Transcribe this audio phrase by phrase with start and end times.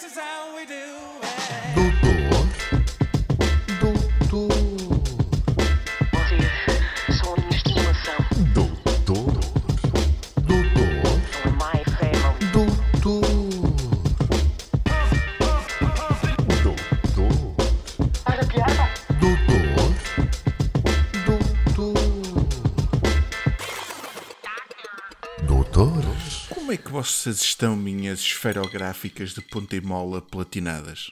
[0.00, 1.19] This is how we do
[27.20, 31.10] É vocês estão, minhas esferográficas de ponta e mola platinadas?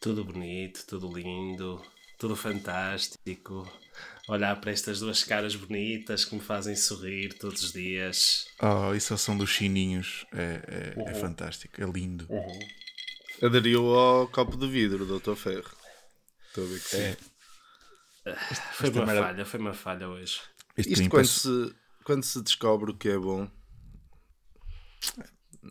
[0.00, 1.82] Tudo bonito, tudo lindo,
[2.18, 3.70] tudo fantástico.
[4.26, 8.46] Olhar para estas duas caras bonitas que me fazem sorrir todos os dias.
[8.58, 10.24] Oh, isso são dos chininhos.
[10.32, 12.26] É, é, é fantástico, é lindo.
[13.42, 15.34] Aderiu ao copo de vidro, Dr.
[15.34, 15.76] Ferro.
[16.48, 17.16] Estou a ver que sim.
[18.72, 20.40] Foi uma merda- falha, foi uma falha hoje.
[20.74, 23.46] Este Isto quando se, quando se descobre o que é bom,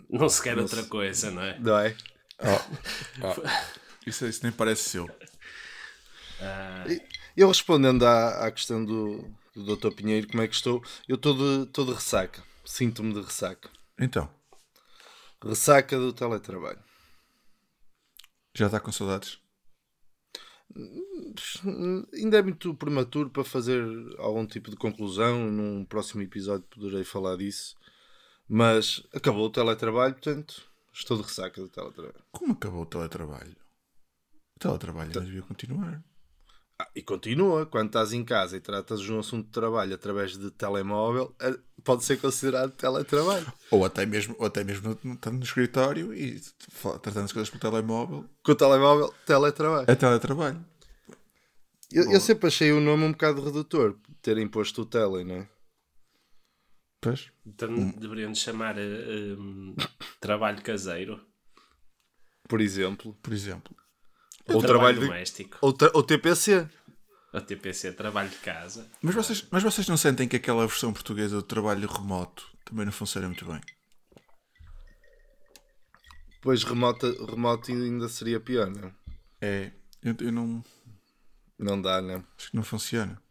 [0.09, 1.59] Não se quer outra coisa, não é?
[1.59, 1.95] não é?
[4.05, 5.09] Isso, isso nem parece seu.
[7.37, 9.91] Eu respondendo à, à questão do, do Dr.
[9.95, 10.83] Pinheiro, como é que estou?
[11.07, 12.43] Eu estou de, estou de ressaca.
[12.65, 13.69] Sinto-me de ressaca.
[13.97, 14.29] Então,
[15.43, 16.79] Ressaca do teletrabalho.
[18.55, 19.39] já está com saudades?
[22.13, 23.83] Ainda é muito prematuro para fazer
[24.17, 25.51] algum tipo de conclusão.
[25.51, 27.75] Num próximo episódio poderei falar disso.
[28.55, 30.61] Mas acabou o teletrabalho, portanto,
[30.93, 32.23] estou de ressaca do teletrabalho.
[32.31, 33.55] Como acabou o teletrabalho?
[34.55, 36.03] O teletrabalho ainda devia continuar.
[36.77, 40.37] Ah, e continua, quando estás em casa e tratas de um assunto de trabalho através
[40.37, 43.51] de telemóvel, eh, pode ser considerado teletrabalho.
[43.71, 46.39] Ou até mesmo, ou até mesmo estando no escritório e
[47.01, 48.29] tratando as coisas pelo telemóvel.
[48.43, 49.89] Com o telemóvel, teletrabalho.
[49.89, 50.63] É teletrabalho.
[51.91, 55.52] Eu, eu sempre achei o nome um bocado redutor, terem posto o tele, não é?
[57.03, 57.31] Pois.
[57.45, 57.91] Então Hum.
[57.91, 59.75] deveriam nos chamar eh, um,
[60.19, 61.19] trabalho caseiro.
[62.47, 63.13] Por exemplo.
[63.21, 63.75] Por exemplo.
[64.47, 65.57] Ou trabalho trabalho de- doméstico.
[65.61, 66.67] Ou, tra- ou TPC.
[67.33, 68.89] O TPC, trabalho de casa.
[69.01, 72.91] Mas vocês, mas vocês não sentem que aquela versão portuguesa do trabalho remoto também não
[72.91, 73.59] funciona muito bem?
[76.41, 78.93] Pois remoto, remoto ainda seria pior, não é?
[79.41, 79.71] É.
[80.01, 80.63] Eu, eu não.
[81.57, 82.23] Não dá, não.
[82.37, 83.21] Acho que não funciona.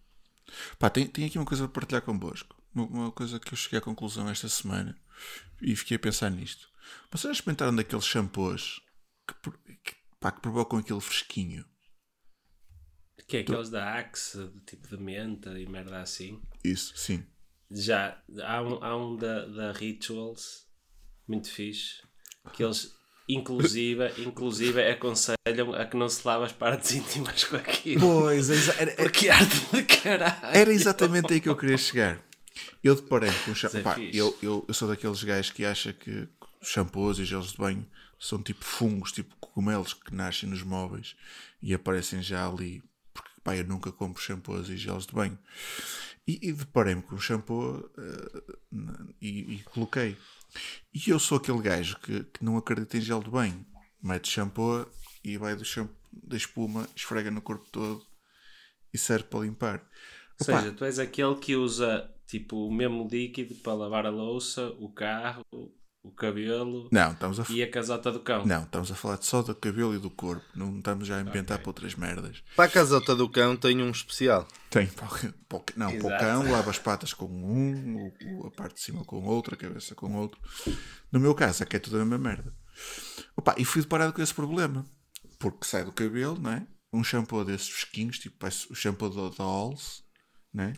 [0.79, 2.57] Pá, tem, tem aqui uma coisa para partilhar convosco.
[2.75, 4.99] Uma, coisa que eu cheguei à conclusão esta semana
[5.61, 6.69] e fiquei a pensar nisto.
[7.11, 8.81] Vocês já experimentaram daqueles shampoos
[9.27, 9.51] que,
[9.85, 11.65] que, pá, que provocam aquele fresquinho?
[13.29, 16.43] Que é aqueles da Axe, de tipo de menta e merda assim.
[16.65, 17.25] Isso, sim.
[17.71, 20.67] Já há um, há um da, da Rituals,
[21.27, 22.03] muito fixe,
[22.53, 22.93] que eles
[23.29, 28.01] inclusive, inclusive aconselham a que não se lave as partes íntimas com aquilo.
[28.01, 30.57] Pois, é era, era- Porque arde de caralho.
[30.57, 32.23] era exatamente aí que eu queria chegar.
[32.83, 33.83] Eu deparei com o é shampoo.
[33.83, 34.17] Pá, fixe.
[34.17, 36.29] eu, eu, eu sou daqueles gajos que acha que
[36.63, 37.87] shampoos e gelos de banho
[38.19, 41.17] são tipo fungos, tipo cogumelos que nascem nos móveis
[41.61, 42.83] e aparecem já ali.
[43.13, 45.39] Porque pá, eu nunca compro shampoos e gelos de banho.
[46.27, 47.91] E, e deparei-me com o shampoo
[48.71, 50.17] na- e, e coloquei.
[50.95, 53.65] E eu sou aquele gajo que, que não acredita em gel de banho.
[54.03, 54.87] Mete shampoo
[55.25, 58.05] e vai do shampoo, da espuma, esfrega no corpo todo
[58.93, 59.79] e serve para limpar.
[60.41, 64.11] Ou Opa, seja, tu és aquele que usa tipo o mesmo líquido para lavar a
[64.11, 65.45] louça, o carro,
[66.05, 68.45] o cabelo não, estamos a, e a casota do cão.
[68.45, 70.45] não, estamos a falar só do cabelo e do corpo.
[70.55, 72.43] Não estamos já a inventar para outras merdas.
[72.57, 74.49] Para a casota do cão tem um especial.
[74.69, 78.11] Tem, para o- para o- não, para o cão, lava as patas com um,
[78.47, 80.41] a parte de cima com outro, a cabeça com outro.
[81.13, 82.53] No meu caso, é que é tudo a mesma merda.
[83.37, 84.85] Opa, e fui deparado com esse problema.
[85.39, 86.67] Porque sai do cabelo, não é?
[86.93, 90.03] Um shampoo desses fresquinhos, tipo o shampoo da da Halls,
[90.53, 90.73] né?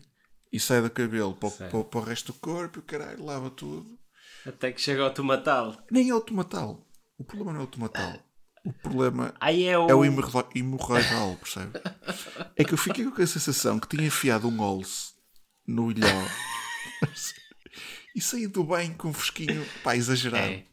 [0.55, 3.51] E sai do cabelo para, para, para o resto do corpo, e o caralho, lava
[3.51, 3.99] tudo.
[4.47, 5.77] Até que chega ao tomatal.
[5.91, 6.87] Nem é o tomatal.
[7.19, 8.19] O problema não é o tomatal.
[8.65, 9.91] O problema Aí é o.
[9.91, 11.73] é o hemorroidal, percebe?
[12.55, 15.13] É que eu fiquei com a sensação que tinha enfiado um olse
[15.67, 16.07] no ilhó
[18.15, 20.47] e saí do banho com um fresquinho, pá, exagerado.
[20.47, 20.65] É.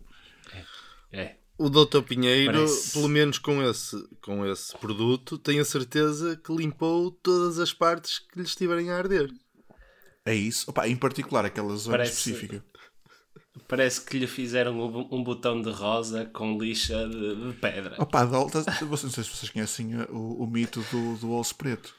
[0.53, 0.65] É.
[1.11, 1.37] é.
[1.57, 2.01] O Dr.
[2.01, 7.57] Pinheiro, Parece- pelo menos com esse, com esse produto, tenho a certeza que limpou todas
[7.57, 9.29] as partes que lhe estiverem a arder.
[10.25, 10.69] É isso.
[10.69, 12.63] Opa, em particular aquela zona Parece- específica.
[13.67, 17.95] Parece que lhe fizeram um, um botão de rosa com lixa de, de pedra.
[17.99, 21.93] Opa, vocês- não sei se vocês conhecem o, o mito do, do olse preto.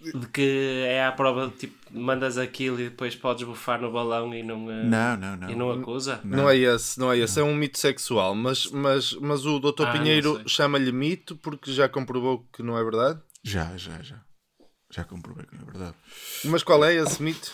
[0.00, 4.34] De que é à prova de tipo, mandas aquilo e depois podes bufar no balão
[4.34, 5.50] e não, Não, não, não.
[5.50, 6.20] e não acusa.
[6.24, 9.82] Não, é esse, não é esse, é um mito sexual, mas, mas, mas o Dr.
[9.82, 13.20] Ah, não Pinheiro chama-lhe mito porque já comprovou que não é verdade.
[13.44, 14.22] Já, já, já.
[14.90, 15.94] Já comprovei que não é verdade.
[16.44, 17.52] Mas qual é esse mito?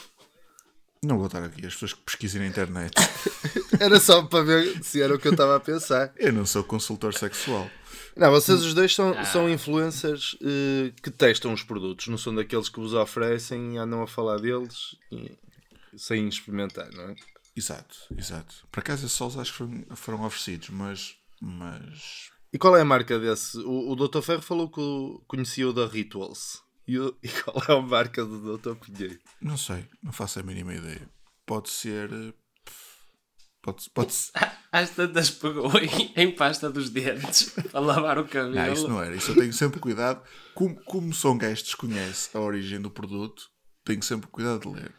[1.03, 2.95] Não vou estar aqui, as pessoas que pesquisem na internet.
[3.79, 6.11] Era só para ver se era o que eu estava a pensar.
[6.17, 7.71] Eu não sou consultor sexual.
[8.17, 12.71] Não, vocês os dois são, são influencers eh, que testam os produtos, não são daqueles
[12.71, 15.37] que vos oferecem e andam a falar deles e-
[15.97, 17.15] sem experimentar, não é?
[17.55, 18.67] Exato, exato.
[18.73, 21.15] Por acaso esses solos acho que foram, foram oferecidos, mas.
[21.41, 22.31] Mas.
[22.53, 23.59] E qual é a marca desse?
[23.59, 24.23] O, o Dr.
[24.23, 24.81] Ferro falou que
[25.27, 26.63] conhecia o da Rituals.
[26.87, 28.75] E, o- e qual é a marca do Dr.
[28.77, 29.19] Pinheiro?
[29.41, 31.09] Não sei, não faço a mínima ideia.
[31.45, 32.11] Pode ser.
[32.13, 32.33] eh,
[33.63, 34.33] Pode, pode ser.
[34.71, 38.55] Às tantas pegou em, em pasta dos dentes para lavar o cabelo.
[38.55, 39.15] Não, isso não era.
[39.17, 40.23] Isso eu tenho sempre cuidado.
[40.55, 43.49] Como, como sou um gajo que desconhece a origem do produto,
[43.85, 44.95] tenho sempre cuidado de ler.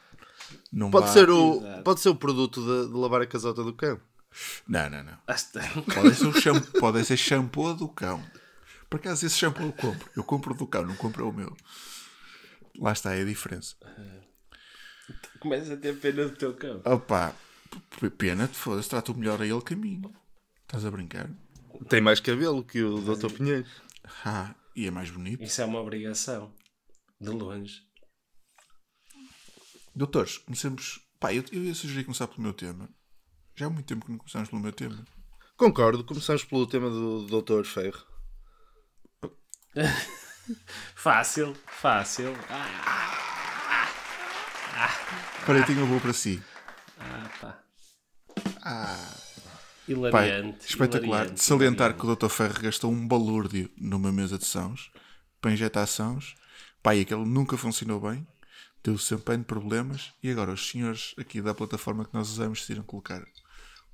[0.72, 1.83] Não Pode vá- ser o, Exato.
[1.83, 4.00] pode ser o produto de, de lavar a casota do cão.
[4.68, 5.18] Não, não, não.
[5.25, 8.22] Pode ser, o shampoo, pode ser shampoo do cão.
[8.89, 10.12] Por acaso esse shampoo eu compro.
[10.16, 11.56] Eu compro do cão, não compro o meu.
[12.80, 13.75] Lá está, é a diferença.
[15.39, 16.81] Começa a ter pena do teu cão.
[16.86, 17.36] Opa,
[18.18, 20.01] pena, foda-se, trata o melhor a ele que a mim.
[20.62, 21.30] Estás a brincar?
[21.89, 23.31] Tem mais cabelo que o Dr.
[23.31, 23.68] Pinheiro.
[24.25, 25.44] Ah, e é mais bonito.
[25.44, 26.54] Isso é uma obrigação.
[27.19, 27.81] De longe.
[29.95, 31.00] Doutores, comecemos.
[31.19, 32.90] Pá, eu, eu ia sugerir começar pelo meu tema.
[33.56, 35.04] Já há muito tempo que não começamos pelo meu tema.
[35.57, 37.63] Concordo, começamos pelo tema do Dr.
[37.66, 38.06] Ferro.
[40.96, 42.34] Fácil, fácil.
[42.50, 43.88] Ah,
[45.46, 46.42] Para tenho uma boa para si.
[47.42, 47.60] pá.
[48.64, 48.98] Pá,
[49.88, 50.66] Hilariante.
[50.68, 51.04] espetacular.
[51.04, 52.00] hilariante, De salientar hilariante.
[52.00, 52.30] que o Dr.
[52.30, 54.92] Ferro gastou um balúrdio numa mesa de sãos
[55.42, 56.36] para injetar sãos.
[56.94, 58.25] E aquele nunca funcionou bem.
[58.84, 60.14] Deu sempre N problemas.
[60.24, 63.22] E agora os senhores aqui da plataforma que nós usamos decidiram colocar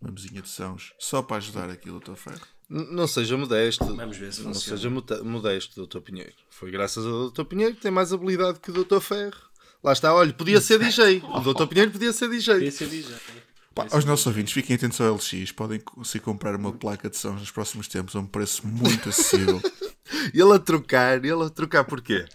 [0.03, 2.15] uma mesinha de sãos só para ajudar aqui o Dr.
[2.15, 2.41] Ferro.
[2.69, 3.85] Não seja modesto.
[3.95, 4.77] Vamos ver se Não funciona.
[4.77, 5.99] seja modesto, Dr.
[5.99, 6.33] Pinheiro.
[6.49, 7.43] Foi graças ao Dr.
[7.43, 8.99] Pinheiro que tem mais habilidade que o Dr.
[8.99, 9.37] Ferro.
[9.83, 11.21] Lá está, olha, podia ser DJ.
[11.23, 11.67] O Dr.
[11.67, 12.53] Pinheiro podia ser DJ.
[12.55, 13.15] Podia ser DJ.
[13.75, 15.51] Pá, aos nossos ouvintes, fiquem atentos ao LX.
[15.51, 19.61] Podem conseguir comprar uma placa de sãos nos próximos tempos a um preço muito acessível.
[20.33, 22.25] Ele a trocar, ele a trocar porquê?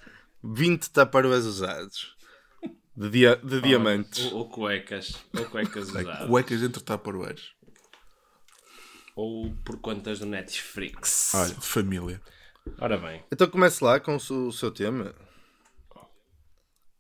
[0.43, 2.17] 20 taparoés usados.
[2.97, 4.25] De, dia, de diamantes.
[4.33, 5.15] Ou, ou cuecas.
[5.37, 6.27] Ou cuecas usadas.
[6.29, 7.53] Cuecas entre taparoeiros.
[9.19, 11.35] Ou por contas do Netflix.
[11.35, 12.23] Olha, família.
[12.79, 13.25] Ora bem.
[13.33, 15.13] Então comece lá com o seu, tema.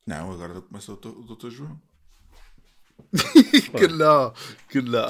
[0.05, 1.09] Não, agora começa o Dr.
[1.11, 1.49] o Dr.
[1.51, 1.81] João.
[3.79, 4.35] Que não,
[4.69, 5.07] que não.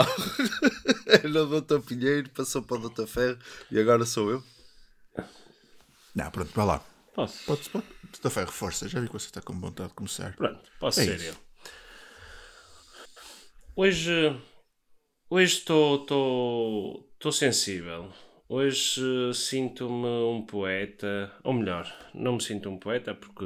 [1.09, 1.81] Era o Dr.
[1.81, 3.07] Pinheiro, passou para o Dr.
[3.07, 3.39] Ferro
[3.71, 4.45] e agora sou eu.
[6.15, 6.85] Não, pronto, vai lá.
[7.15, 7.43] Posso?
[7.47, 7.87] Pode, pode.
[8.21, 8.29] Dr.
[8.29, 8.87] Ferro, força.
[8.87, 10.37] Já vi que você está com vontade de começar.
[10.37, 11.27] Pronto, posso É ser isso.
[11.29, 11.37] eu.
[13.77, 14.39] Hoje,
[15.31, 18.11] hoje estou, estou, sensível.
[18.49, 23.45] Hoje eh, sinto-me um poeta, ou melhor, não me sinto um poeta porque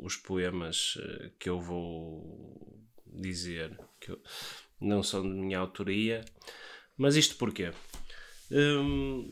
[0.00, 2.58] os poemas eh, que eu vou
[3.06, 3.78] dizer
[4.12, 4.20] eu-
[4.80, 6.24] não são de minha autoria.
[6.96, 7.70] Mas isto porquê?
[8.50, 9.30] Hum,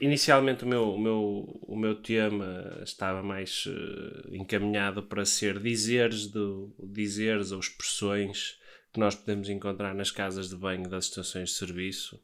[0.00, 6.28] inicialmente o meu, o meu, o meu tema estava mais eh, encaminhado para ser dizeres,
[6.28, 8.58] do, dizeres ou expressões
[8.96, 12.18] que nós podemos encontrar nas casas de banho das estações de serviço,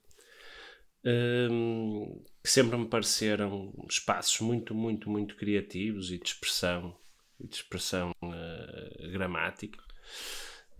[1.04, 6.96] hum, que sempre me pareceram espaços muito, muito, muito criativos e de expressão,
[7.38, 9.78] e de expressão eh, gramática.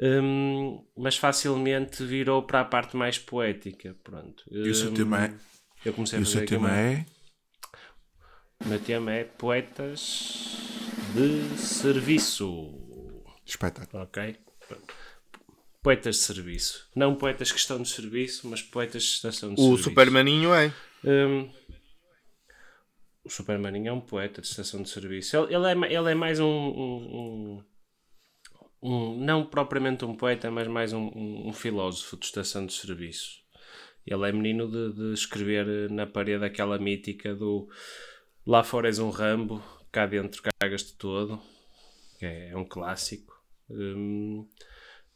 [0.01, 3.95] Hum, mas facilmente virou para a parte mais poética.
[4.03, 4.43] Pronto.
[4.51, 5.35] E o seu Hum, tema é?
[5.85, 7.05] eu comecei E a o seu tema é?
[8.65, 10.57] o meu tema é poetas
[11.15, 12.79] de serviço.
[13.45, 14.03] Espetáculo.
[14.05, 14.37] Ok?
[14.67, 14.95] Pronto.
[15.83, 16.89] Poetas de serviço.
[16.95, 19.83] Não poetas que estão de serviço, mas poetas de estação de O serviço.
[19.85, 20.73] Supermaninho é.
[21.05, 21.51] Hum,
[23.25, 25.37] o Supermaninho é um poeta de estação de serviço.
[25.37, 27.65] Ele, ele é, ele é mais um, um- um-
[28.83, 33.41] um- Não propriamente um poeta, mas mais um, um- um filósofo de estação de serviço.
[34.07, 37.69] Ele é menino de, de escrever na parede aquela mítica do
[38.45, 39.63] Lá fora és um Rambo,
[39.93, 41.41] cá dentro cagas-te todo.
[42.19, 43.33] Que é, é um clássico.
[43.71, 44.49] Hum,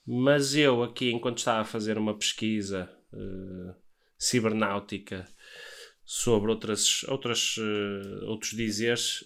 [0.06, 3.74] mas eu aqui, enquanto estava a fazer uma pesquisa eh,
[4.18, 5.26] cibernáutica
[6.04, 9.24] sobre outras, outras, eh, outros dizeres,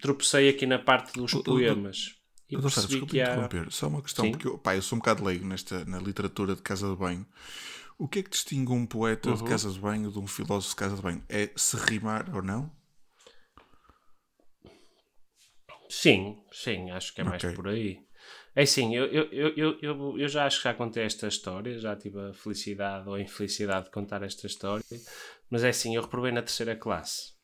[0.00, 2.14] tropecei aqui na parte dos poemas.
[2.48, 3.24] E Doutor desculpe há...
[3.32, 3.72] interromper.
[3.72, 4.30] Só uma questão, Sim.
[4.32, 7.26] porque eu, pá, eu sou um bocado leigo nesta, na literatura de casa de banho.
[7.98, 9.36] O que é que distingue um poeta Uhum.
[9.36, 11.24] de casa de banho de um filósofo de casa de banho?
[11.28, 12.70] É se rimar ou não?
[15.88, 17.54] Sim, sim, acho que é mais Ok.
[17.54, 18.00] por aí.
[18.56, 21.94] É assim, eu, eu, eu, eu, eu, já acho que já contei esta história, já
[21.96, 24.84] tive a felicidade ou a infelicidade de contar esta história,
[25.50, 27.34] mas é assim, eu reprovei na terceira classe.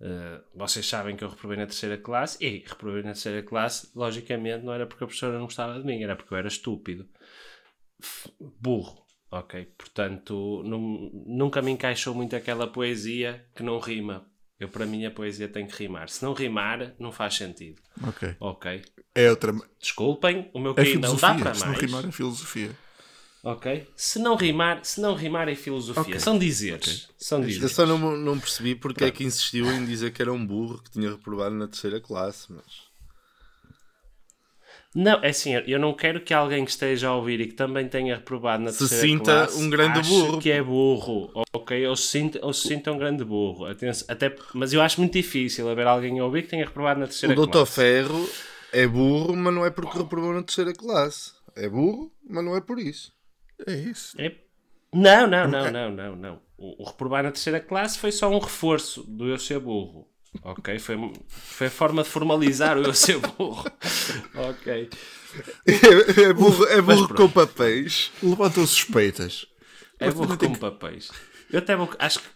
[0.00, 4.64] Uh, vocês sabem que eu reprovei na terceira classe e reprovei na terceira classe, logicamente,
[4.64, 7.08] não era porque a professora não gostava de mim, era porque eu era estúpido,
[8.60, 9.64] burro, ok?
[9.76, 14.26] Portanto, nu- nunca me encaixou muito aquela poesia que não rima.
[14.62, 16.08] Eu, para mim, a poesia tem que rimar.
[16.08, 18.36] Se não rimar, não faz sentido, Ok.
[18.38, 18.80] ok?
[19.12, 19.52] É outra.
[19.80, 21.80] Desculpem, o meu É QI não dá para Se não mais.
[21.80, 22.70] rimar, é filosofia.
[23.42, 23.88] Ok?
[23.96, 26.02] Se não rimar, se não rimar é filosofia.
[26.02, 26.20] Ok.
[26.20, 27.08] São dizeres.
[27.18, 27.72] São Eu dizeres.
[27.74, 30.92] só não, não percebi porque é que insistiu em dizer que era um burro que
[30.92, 32.91] tinha reprovado na terceira classe, mas.
[34.94, 37.88] Não, é assim, eu não quero que alguém que esteja a ouvir e que também
[37.88, 40.38] tenha reprovado na Se terceira sinta classe um grande ache burro.
[40.38, 41.86] que é burro, ok?
[41.86, 43.64] Ou se sinta, ou se sinta um grande burro.
[43.64, 47.06] Atenção, até, mas eu acho muito difícil haver alguém a ouvir que tenha reprovado na
[47.06, 47.72] O terceira Doutor classe.
[47.74, 48.28] Ferro
[48.70, 51.32] é burro, mas não é porque reprovou na terceira classe.
[51.56, 53.12] É burro, mas não é por isso.
[53.66, 54.14] É isso.
[54.20, 54.34] É-
[54.92, 56.40] Não, não, não, não, não, não.
[56.58, 60.06] O, o reprovar na terceira classe foi só um reforço do eu ser burro.
[60.40, 60.78] Ok?
[60.78, 60.96] Foi,
[61.28, 63.64] foi a forma de formalizar o eu ser burro.
[64.34, 64.88] ok.
[65.66, 68.10] É burro, é burro com papéis.
[68.22, 69.46] Levantam suspeitas.
[69.98, 71.10] É burro com papéis.
[71.50, 72.28] Eu até vou, acho que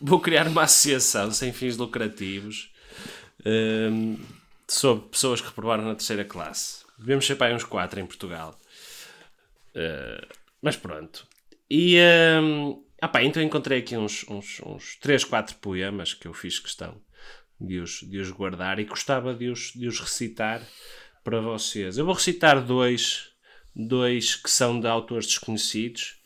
[0.00, 2.70] vou criar uma associação sem fins lucrativos
[3.44, 4.18] hum,
[4.68, 6.84] sobre pessoas que reprovaram na terceira classe.
[6.98, 8.58] Devemos ser para aí uns 4 em Portugal.
[9.74, 10.26] Uh,
[10.60, 11.26] mas pronto.
[11.70, 11.96] E
[12.42, 16.58] hum, ah pá, então encontrei aqui uns, uns, uns 3, 4 poemas que eu fiz
[16.58, 17.00] questão
[17.60, 20.62] de os, de os guardar e gostava de os, de os recitar
[21.22, 21.98] para vocês.
[21.98, 23.30] Eu vou recitar dois,
[23.74, 26.16] dois que são de autores desconhecidos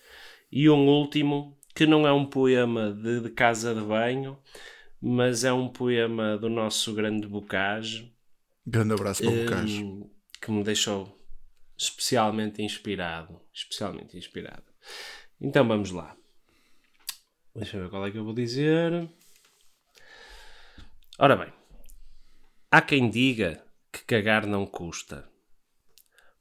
[0.51, 4.39] e um último que não é um poema de, de casa de banho,
[5.01, 8.15] mas é um poema do nosso grande Bocage
[8.67, 9.85] Grande abraço para o Bocage.
[9.85, 10.11] hum,
[10.41, 11.21] que me deixou
[11.77, 13.39] especialmente inspirado.
[13.53, 14.65] Especialmente inspirado.
[15.41, 16.17] Então vamos lá.
[17.55, 19.09] Deixa eu ver qual é que eu vou dizer.
[21.19, 21.53] Ora bem,
[22.71, 25.29] há quem diga que cagar não custa,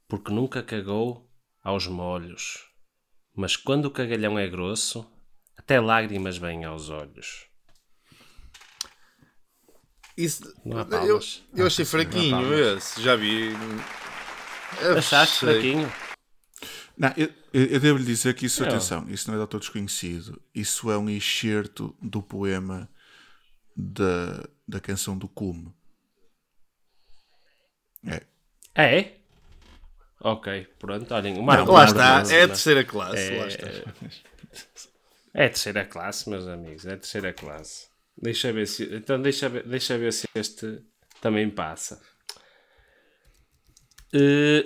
[0.08, 1.30] porque nunca cagou
[1.62, 2.66] aos molhos,
[3.34, 5.06] mas quando o cagalhão é grosso,
[5.56, 7.46] até lágrimas vêm aos olhos.
[10.16, 11.42] Isso, Não há eu, palmas.
[11.56, 13.02] eu achei Não há fraquinho esse.
[13.02, 13.50] Já vi.
[14.80, 15.92] Eu Achaste achei- fraquinho?
[16.96, 18.68] Não, eu, eu eu devo-lhe dizer que isso, Não.
[18.68, 20.40] atenção, isso não é de autor desconhecido.
[20.54, 22.88] Isso é um excerto do poema
[23.76, 25.74] da, da canção do Cume.
[28.06, 28.22] É.
[28.74, 29.12] É?
[30.20, 31.12] Ok, pronto.
[31.14, 33.32] Olhem, o Marco Lá Borges, está, é a terceira classe.
[33.32, 33.66] É- Lá está.
[35.34, 37.88] É a terceira classe, meus amigos, é a terceira classe.
[38.16, 40.80] Deixa ver se, então deixa ver, deixa ver se este
[41.20, 42.00] também passa.
[44.14, 44.64] Eh,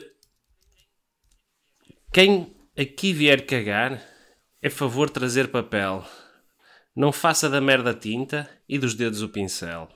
[2.12, 4.02] quem aqui vier cagar,
[4.60, 6.04] é favor trazer papel.
[6.98, 9.88] Não faça da merda tinta e dos dedos o pincel.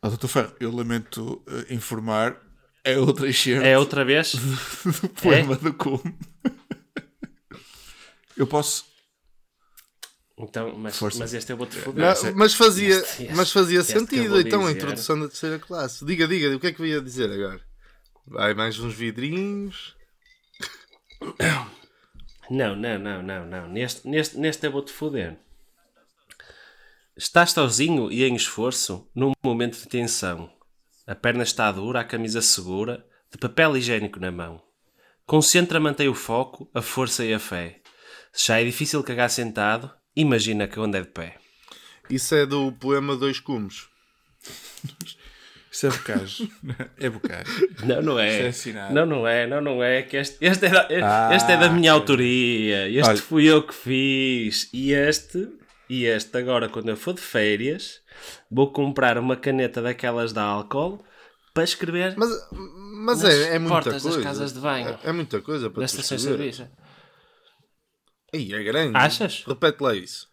[0.00, 0.28] Ah, Dr.
[0.28, 2.40] Ferro, eu lamento eh, informar,
[2.84, 4.34] é outro excerto É outra vez?
[5.02, 6.16] do poema do Cume.
[8.36, 8.84] eu posso.
[10.38, 11.18] Então, mas, Força.
[11.18, 12.04] mas este eu vou-te foder.
[12.04, 16.04] Não, Esse- mas fazia, este- este- mas fazia sentido então a introdução da terceira classe.
[16.04, 17.60] Diga, diga, o que é que eu ia dizer agora?
[18.28, 19.96] Vai mais uns vidrinhos.
[22.48, 23.68] Não, não, não, não, não.
[23.68, 25.36] Neste, neste, neste eu vou-te foder.
[27.20, 30.50] Estás sozinho e em esforço num momento de tensão.
[31.06, 34.62] A perna está dura, a camisa segura, de papel higiênico na mão.
[35.26, 37.82] Concentra, mantém o foco, a força e a fé.
[38.32, 41.36] Se já é difícil cagar sentado, imagina que onde é de pé.
[42.08, 43.86] Isso é do poema Dois Cumes.
[45.70, 46.50] Isso é Bocage.
[46.96, 47.68] é Bocage.
[47.84, 48.48] Não, não é é.
[48.48, 48.94] assinado.
[48.94, 50.02] não, não é, não, não é.
[50.02, 52.88] Que este, este, é, da, Ah, este é da minha autoria.
[52.88, 53.18] Este Olha.
[53.18, 54.70] fui eu que fiz.
[54.72, 55.59] E este,
[55.90, 58.00] e este agora, quando eu for de férias,
[58.50, 61.04] vou comprar uma caneta daquelas de álcool
[61.52, 62.30] para escrever Mas,
[63.04, 64.22] mas Nas é, é muita portas das coisa.
[64.22, 64.88] casas de banho.
[65.02, 66.68] É, é muita coisa para das estações de serviço.
[68.32, 68.96] Ih, é grande.
[68.96, 69.42] Achas?
[69.44, 70.28] Repete lá isso.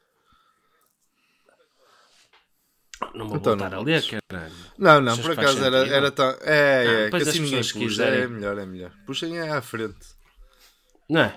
[3.13, 4.53] Não vou Então voltar não a ler, caralho.
[4.77, 5.95] Não, não, por que acaso era, sentido?
[5.95, 6.29] era tão.
[6.29, 7.79] É, Ah, é, que depois as assim ninguém puxa.
[7.79, 8.21] quiserem.
[8.21, 8.91] É melhor, é melhor.
[9.05, 10.07] Puxem é à frente.
[11.09, 11.33] Não é?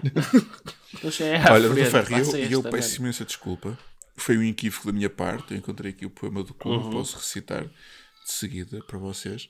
[1.00, 3.78] Puxa, é à Olha, frente, Ferro, faça eu, eu peço imensa desculpa.
[4.20, 5.52] Foi um equívoco da minha parte.
[5.52, 6.90] Eu encontrei aqui o poema do Cume, Uhum.
[6.90, 7.72] posso recitar de
[8.32, 9.48] seguida para vocês.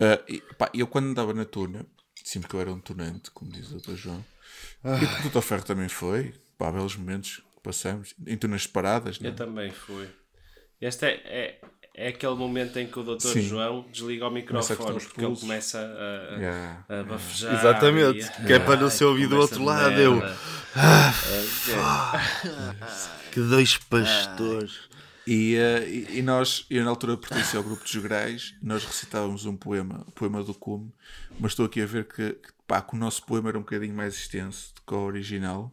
[0.00, 1.84] Ah, e, pá, eu, quando andava na turna,
[2.24, 3.94] sempre que eu era um tunante, como diz o Dr.
[3.94, 4.24] João,
[4.84, 5.40] e o Dr.
[5.42, 6.34] Ferro também foi.
[6.58, 9.20] Pá, belos momentos que passamos em turnas separadas.
[9.20, 9.28] Né?
[9.28, 10.08] Eu também fui.
[10.80, 11.60] Este é, é,
[11.94, 13.20] é aquele momento em que o Dr.
[13.28, 13.42] Sim.
[13.42, 17.54] João desliga o a microfone porque ele começa a, a, Yeah, a bafejar.
[17.54, 20.20] Exatamente, e- que é para não ser ouvido do outro lado, eu.
[23.36, 24.88] Que dois pastores.
[25.26, 29.44] E, eh, e, e nós, eu na altura pertencia ao grupo de jograis, nós recitávamos
[29.44, 30.90] um poema, o poema do cume,
[31.38, 33.94] mas estou aqui a ver que, que, pá, que o nosso poema era um bocadinho
[33.94, 35.70] mais extenso do que o original,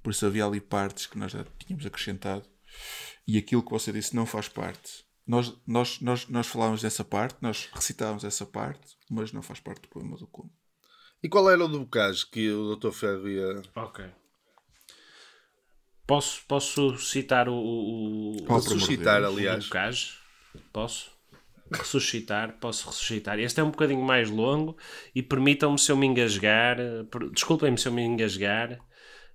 [0.00, 2.44] por isso havia ali partes que nós já tínhamos acrescentado,
[3.26, 5.04] e aquilo que você disse não faz parte.
[5.26, 9.82] Nós, nós, nós, nós falávamos dessa parte, nós recitávamos essa parte, mas não faz parte
[9.82, 10.52] do poema do cume.
[11.20, 12.92] E qual era o do bocage que o Dr.
[12.92, 13.62] Ferro ia.
[13.74, 14.08] Ok.
[16.10, 19.32] Posso, posso citar o, o, o, Pá, a por amor de suscitar, Deus.
[19.32, 19.64] aliás.
[19.64, 20.14] o bocage?
[20.72, 21.12] Posso?
[21.70, 23.38] Ressuscitar, posso ressuscitar.
[23.38, 24.76] Este é um bocadinho mais longo
[25.14, 26.78] e permitam-me se eu me engasgar,
[27.32, 28.80] desculpem-me se eu me engasgar,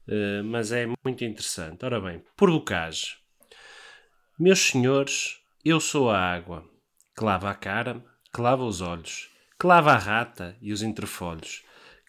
[0.06, 1.86] eh, mas é muito interessante.
[1.86, 3.20] Ora bem, por bocage.
[4.38, 6.66] Meus senhores, eu sou a água,
[7.18, 8.04] que lava a cara,
[8.34, 11.64] que lava os olhos, que lava a rata e os interfolhos,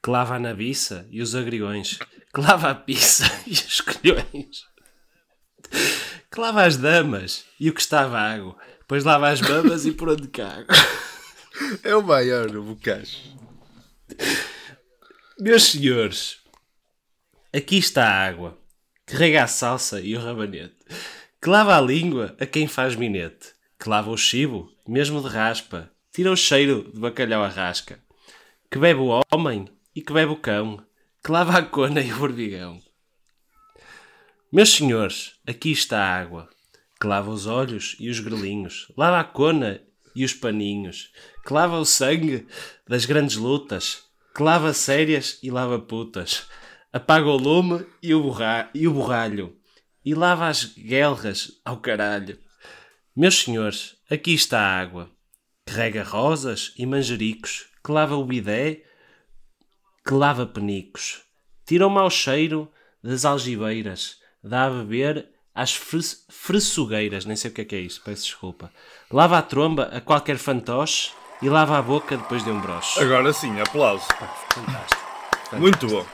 [0.07, 1.99] que lava a nabiça e os agriões,
[2.33, 4.65] que lava a pizza e os colhões,
[6.31, 10.11] que lava as damas e o que está vago, depois lava as babas e por
[10.11, 10.69] onde cago.
[11.83, 13.35] É o maior, o bocage.
[15.41, 16.37] Meus senhores,
[17.53, 18.57] aqui está a água,
[19.05, 20.77] que rega a salsa e o rabanete,
[21.43, 25.91] que lava a língua a quem faz minete, que lava o chibo, mesmo de raspa,
[26.13, 27.99] tira o cheiro de bacalhau à rasca,
[28.71, 30.85] que bebe o homem e que bebe o cão,
[31.25, 32.83] que lava a cona e o borbigão.
[34.53, 36.51] Meus senhores, aqui está a água,
[37.01, 39.81] que lava os olhos e os grelinhos, lava a cona
[40.15, 41.11] e os paninhos,
[41.47, 42.47] que lava o sangue
[42.87, 46.47] das grandes lutas, que lava sérias e lava putas,
[46.93, 49.57] apaga o lume e o, borra e o borralho,
[50.05, 52.39] e lava as guelras ao caralho.
[53.17, 55.11] Meus senhores, aqui está a água,
[55.67, 58.86] que rega rosas e manjericos, que lava o bidé,
[60.07, 61.23] que lava penicos,
[61.65, 62.71] tira o mau cheiro
[63.03, 67.81] das algibeiras, dá a beber às fres- fressugueiras, nem sei o que é que é
[67.81, 68.71] isso, peço desculpa.
[69.11, 73.01] Lava a tromba a qualquer fantoche e lava a boca depois de um broche.
[73.01, 74.07] Agora sim, aplauso.
[74.51, 75.57] Fantástico.
[75.59, 76.07] Muito bom.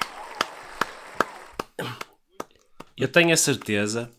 [2.97, 4.11] Eu tenho a certeza,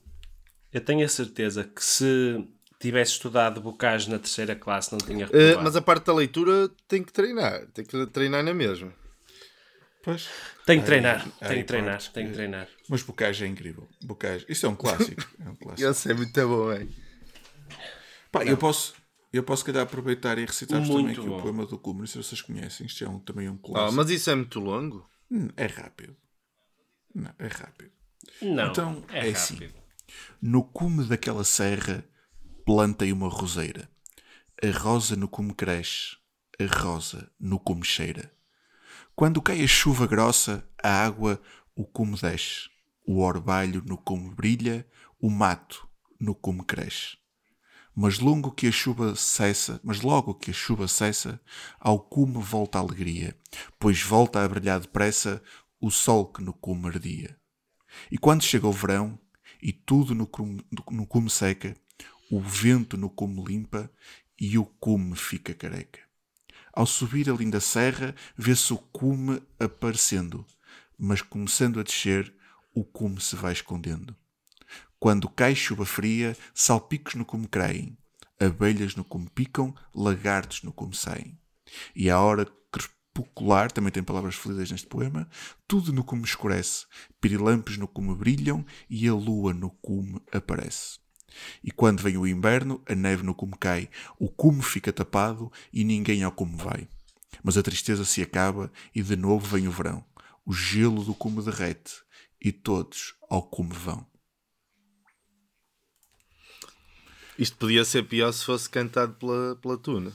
[0.73, 2.45] eu tenho a certeza que se
[2.79, 5.63] tivesse estudado bocage na terceira classe não tinha Eh, reprovado.
[5.63, 7.65] mas a parte da leitura tem que treinar.
[7.73, 8.91] Tem que treinar na mesma.
[10.03, 10.27] Pois.
[10.65, 12.67] Tenho que treinar, tenho que treinar, tenho que treinar.
[12.89, 13.87] Mas Bocage é incrível.
[14.03, 14.45] Bocage.
[14.49, 15.21] Isso é um clássico.
[15.39, 15.89] É um clássico.
[15.89, 16.89] Esse é muito bom, hein?
[18.31, 18.93] Pá, eu posso,
[19.31, 21.37] eu posso, calhar, aproveitar e recitar-vos também aqui bom.
[21.37, 22.01] o poema do Cume.
[22.01, 22.85] Não sei se vocês conhecem.
[22.85, 23.93] Isto é um, também um Ah, clássico.
[23.95, 25.09] mas isso é muito longo.
[25.31, 26.15] Hum, É rápido.
[27.15, 27.91] Não, é rápido.
[28.41, 29.53] Não, Então, é, é assim.
[29.53, 29.73] rápido.
[30.41, 32.03] No cume daquela serra
[32.65, 33.89] plantei uma roseira.
[34.61, 36.17] A rosa no cume cresce,
[36.59, 38.31] a rosa no cume cheira.
[39.15, 41.39] Quando cai a chuva grossa, a água
[41.75, 42.67] o cume desce.
[43.05, 44.87] O orvalho no cume brilha,
[45.21, 45.87] o mato
[46.19, 47.15] no cume cresce.
[47.95, 51.39] Mas longo que a chuva cessa, mas logo que a chuva cessa,
[51.79, 53.37] ao cume volta a alegria,
[53.77, 55.43] pois volta a brilhar depressa
[55.79, 57.37] o sol que no cume ardia.
[58.11, 59.19] E quando chega o verão
[59.61, 61.77] e tudo no cume, no cume seca,
[62.31, 63.91] o vento no cume limpa
[64.39, 66.02] e o cume fica careca.
[66.75, 70.43] Ao subir a linda serra, vê-se o cume aparecendo,
[70.97, 72.33] mas começando a descer,
[72.73, 74.15] o cume se vai escondendo.
[74.99, 77.95] Quando cai chuva fria, salpicos no cume caem,
[78.39, 81.37] abelhas no cume picam, lagartos no cume saem.
[81.95, 85.29] E à hora crepuscular, também tem palavras felizes neste poema,
[85.67, 86.87] tudo no cume escurece,
[87.21, 91.02] pirilampos no cume brilham e a lua no cume aparece.
[91.63, 95.83] E quando vem o inverno, a neve no cume cai, o cume fica tapado e
[95.83, 96.87] ninguém ao cume vai.
[97.43, 100.03] Mas a tristeza se acaba e de novo vem o verão.
[100.45, 101.93] O gelo do cume derrete
[102.41, 104.05] e todos ao cume vão.
[107.37, 110.13] Isto podia ser pior se fosse cantado pela, pela Tuna.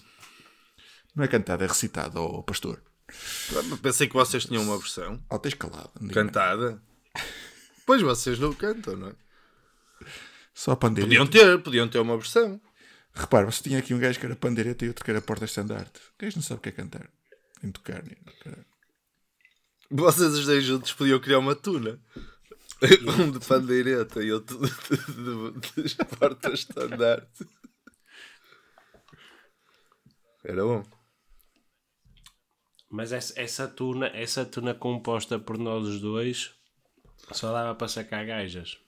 [1.14, 2.83] Não é cantado, é recitado, ó pastor.
[3.83, 5.90] Pensei que vocês tinham uma versão Ó, tens calado.
[6.12, 6.81] cantada.
[7.87, 9.14] Pois vocês não cantam, não é?
[10.59, 11.25] Só a pandeireta.
[11.25, 12.61] Podiam ter, podiam ter uma versão.
[13.14, 16.01] Repara, você tinha aqui um gajo que era pandeireta e outro que era porta-estandarte.
[16.01, 17.09] O gajo não sabe o que é cantar.
[17.62, 18.16] Nem tocar, nem...
[18.40, 18.66] caralho.
[19.88, 22.01] Vocês os dois juntos podiam criar uma tuna.
[23.21, 27.47] Um de pandeireta e outro de, de, de, de porta-estandarte.
[30.44, 30.85] Era bom.
[32.90, 36.53] Mas essa, essa, tuna, essa tuna composta por nós os dois
[37.33, 38.79] só dava para sacar gajas.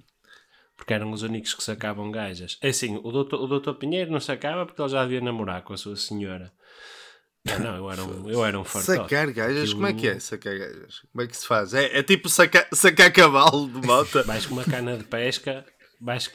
[0.81, 2.57] Porque eram os únicos que sacavam gajas.
[2.63, 5.75] É assim, o doutor, o doutor Pinheiro não sacava porque ele já devia namorar com
[5.75, 6.51] a sua senhora.
[7.45, 8.99] Eu não, eu era um, eu era um fartote.
[9.03, 9.59] Sacar gajas?
[9.65, 11.01] Aquilo- Como é que é sacar gajas?
[11.13, 11.75] Como é que se faz?
[11.75, 14.23] É, é tipo sacar, sacar cavalo de moto?
[14.25, 15.67] Vais com uma cana de pesca,
[16.01, 16.31] vais,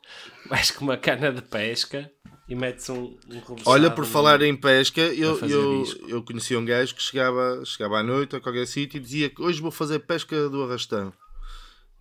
[0.48, 2.10] vais com uma cana de pesca
[2.48, 3.18] e metes um, um
[3.66, 8.02] Olha, por falar em pesca, eu, eu, eu conhecia um gajo que chegava, chegava à
[8.02, 11.12] noite a qualquer sítio e dizia que hoje vou fazer pesca do arrastão.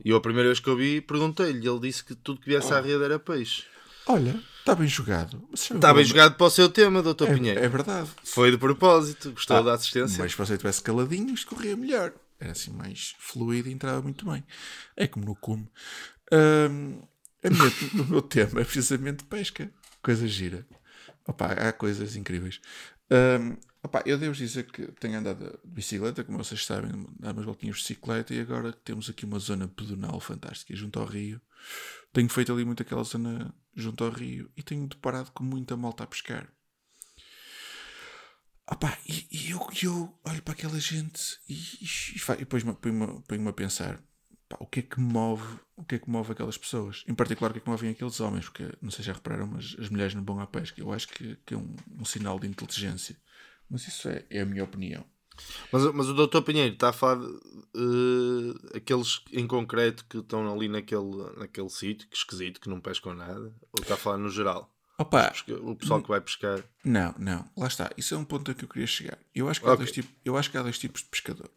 [0.03, 1.67] E eu, a primeira vez que eu vi, perguntei-lhe.
[1.67, 3.63] Ele disse que tudo que viesse à rede era peixe.
[4.07, 5.38] Olha, está bem jogado.
[5.55, 7.59] Sabe Está bem jogado para o seu tema, doutor É, Pinheiro.
[7.59, 8.09] é verdade.
[8.23, 9.31] Foi de propósito.
[9.31, 10.17] Gostou Ah, da assistência?
[10.23, 12.13] Mas se você tivesse caladinho, isto corria melhor.
[12.39, 14.43] Era assim mais fluido e entrava muito bem.
[14.95, 15.69] É como no cume.
[16.31, 17.01] A minha-
[18.05, 19.69] o meu tema é precisamente pesca.
[20.01, 20.65] Coisa gira.
[21.27, 22.59] Opa, há coisas incríveis.
[23.12, 27.45] Ahm, opa, eu devo dizer que tenho andado de bicicleta, como vocês sabem, dar umas
[27.45, 31.41] voltinhas de bicicleta e agora temos aqui uma zona pedonal fantástica junto ao rio.
[32.13, 36.03] Tenho feito ali muito aquela zona junto ao rio e tenho deparado com muita malta
[36.03, 36.51] a pescar.
[38.71, 42.75] Opá, e, e eu, eu olho para aquela gente e, e, e, ponho-me
[43.23, 43.99] ponho-me a pensar
[44.47, 47.49] pá, o que é que move o que é que move aquelas pessoas em particular
[47.49, 49.89] o que é que movem aqueles homens porque não sei se já repararam mas as
[49.89, 53.17] mulheres não vão à pesca eu acho que, que é um, um sinal de inteligência
[53.69, 55.05] mas isso é, é a minha opinião
[55.71, 60.67] Mas, mas o doutor Pinheiro está a falar eh, aqueles em concreto que estão ali
[60.67, 63.53] naquele, naquele sítio, que esquisito, que não pescam nada?
[63.71, 64.73] Ou está a falar no geral?
[64.97, 66.62] Opa, O pessoal que vai pescar.
[66.84, 69.62] não, não, lá está isso é um ponto a que eu queria chegar eu acho
[69.62, 69.77] que há, Ok.
[69.77, 71.49] dois, tipos, eu acho que há dois tipos de pescador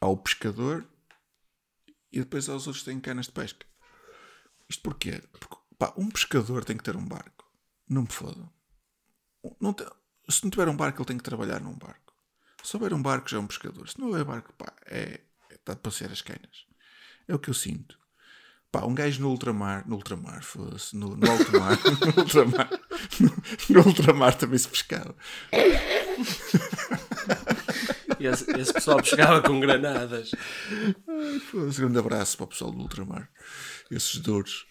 [0.00, 0.84] há o pescador
[2.12, 3.64] e depois há os outros que têm canas de pesca
[4.68, 5.22] Isto porquê?
[5.38, 7.44] Porque pá, um pescador tem que ter um barco.
[7.88, 8.48] Não me fodam.
[9.60, 9.84] Não te-
[10.30, 12.14] Se não tiver um barco, ele tem que trabalhar num barco.
[12.62, 13.88] Se houver um barco, já é um pescador.
[13.88, 15.20] Se não houver barco, pá, é.
[15.50, 16.66] Está de passear as canas.
[17.28, 17.98] É o que eu sinto.
[18.72, 21.76] Pá, um gajo no ultramar, no ultramar, fosse, no, no alto mar,
[22.16, 22.70] no ultramar,
[23.18, 23.30] no,
[23.68, 25.14] no ultramar também se pescava.
[28.20, 30.30] Esse, esse pessoal pescava com granadas.
[31.50, 33.28] Foda-se, grande abraço para o pessoal do ultramar.
[33.90, 34.66] Esses douros.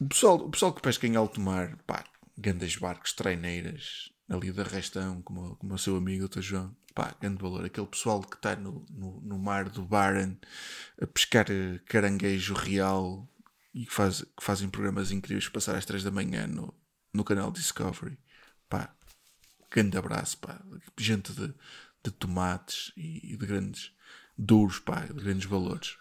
[0.00, 2.04] O pessoal, o pessoal que pesca em alto mar, pá,
[2.36, 6.42] grandes barcos, treineiras, ali da Restão, como, como o seu amigo, o.
[6.42, 6.74] João.
[6.94, 7.64] Pá, grande valor.
[7.64, 10.38] Aquele pessoal que está no, no, no mar do Barren
[11.00, 13.28] a pescar eh, caranguejo real
[13.74, 16.72] e que, faz, que fazem programas incríveis passar às 3 da manhã no,
[17.12, 18.16] no canal Discovery.
[18.68, 18.94] Pá,
[19.70, 20.62] grande abraço, pá.
[20.96, 21.52] Gente de,
[22.04, 23.92] de tomates e, e de grandes
[24.38, 25.96] duros, pá, de grandes valores.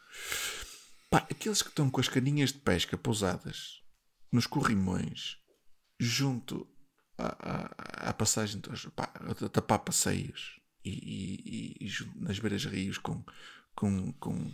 [1.09, 3.81] Pá, aqueles que estão com as caninhas de pesca pousadas
[4.31, 5.37] nos corrimões,
[5.99, 6.67] junto
[7.39, 8.61] à, à, passagem,
[8.95, 11.91] pá, a tapar passeios e, e- e- e
[12.23, 13.23] nas beiras rios com,
[13.75, 14.49] com, com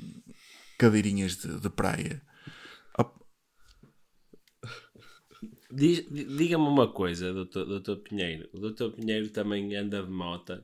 [0.78, 2.22] cadeirinhas de, de praia.
[5.72, 8.50] Diga-me uma coisa, doutor, doutor Pinheiro.
[8.54, 10.64] O doutor Pinheiro também anda de moto.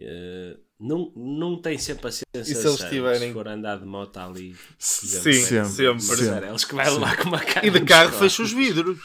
[0.00, 4.16] Eh, não, não tem sempre a sensação se eles tiverem- se for andar de moto
[4.16, 4.56] ali.
[4.78, 5.34] Sim, sempre,
[5.66, 6.00] sempre.
[6.00, 6.48] sempre.
[6.48, 8.98] Eles que vai levar com uma cara E de carro fecha os vidros.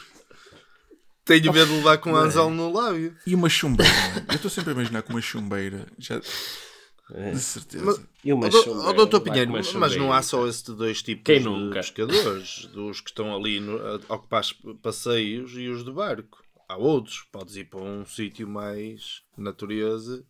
[1.24, 3.16] Tenho medo de levar com um anzol no lábio.
[3.26, 3.92] E uma chumbeira.
[4.28, 5.86] Eu estou sempre a imaginar com uma chumbeira.
[5.98, 8.02] Já, de certeza.
[8.24, 11.44] E uma ó, doutor Pinheiro, uma mas não há só esses dois tipos Quem de
[11.44, 11.74] nunca?
[11.80, 13.78] pescadores, dos que estão ali no,
[14.08, 14.42] a ocupar
[14.82, 16.42] passeios e os de barco.
[16.68, 20.24] Há outros, podes ir para um sítio mais natureza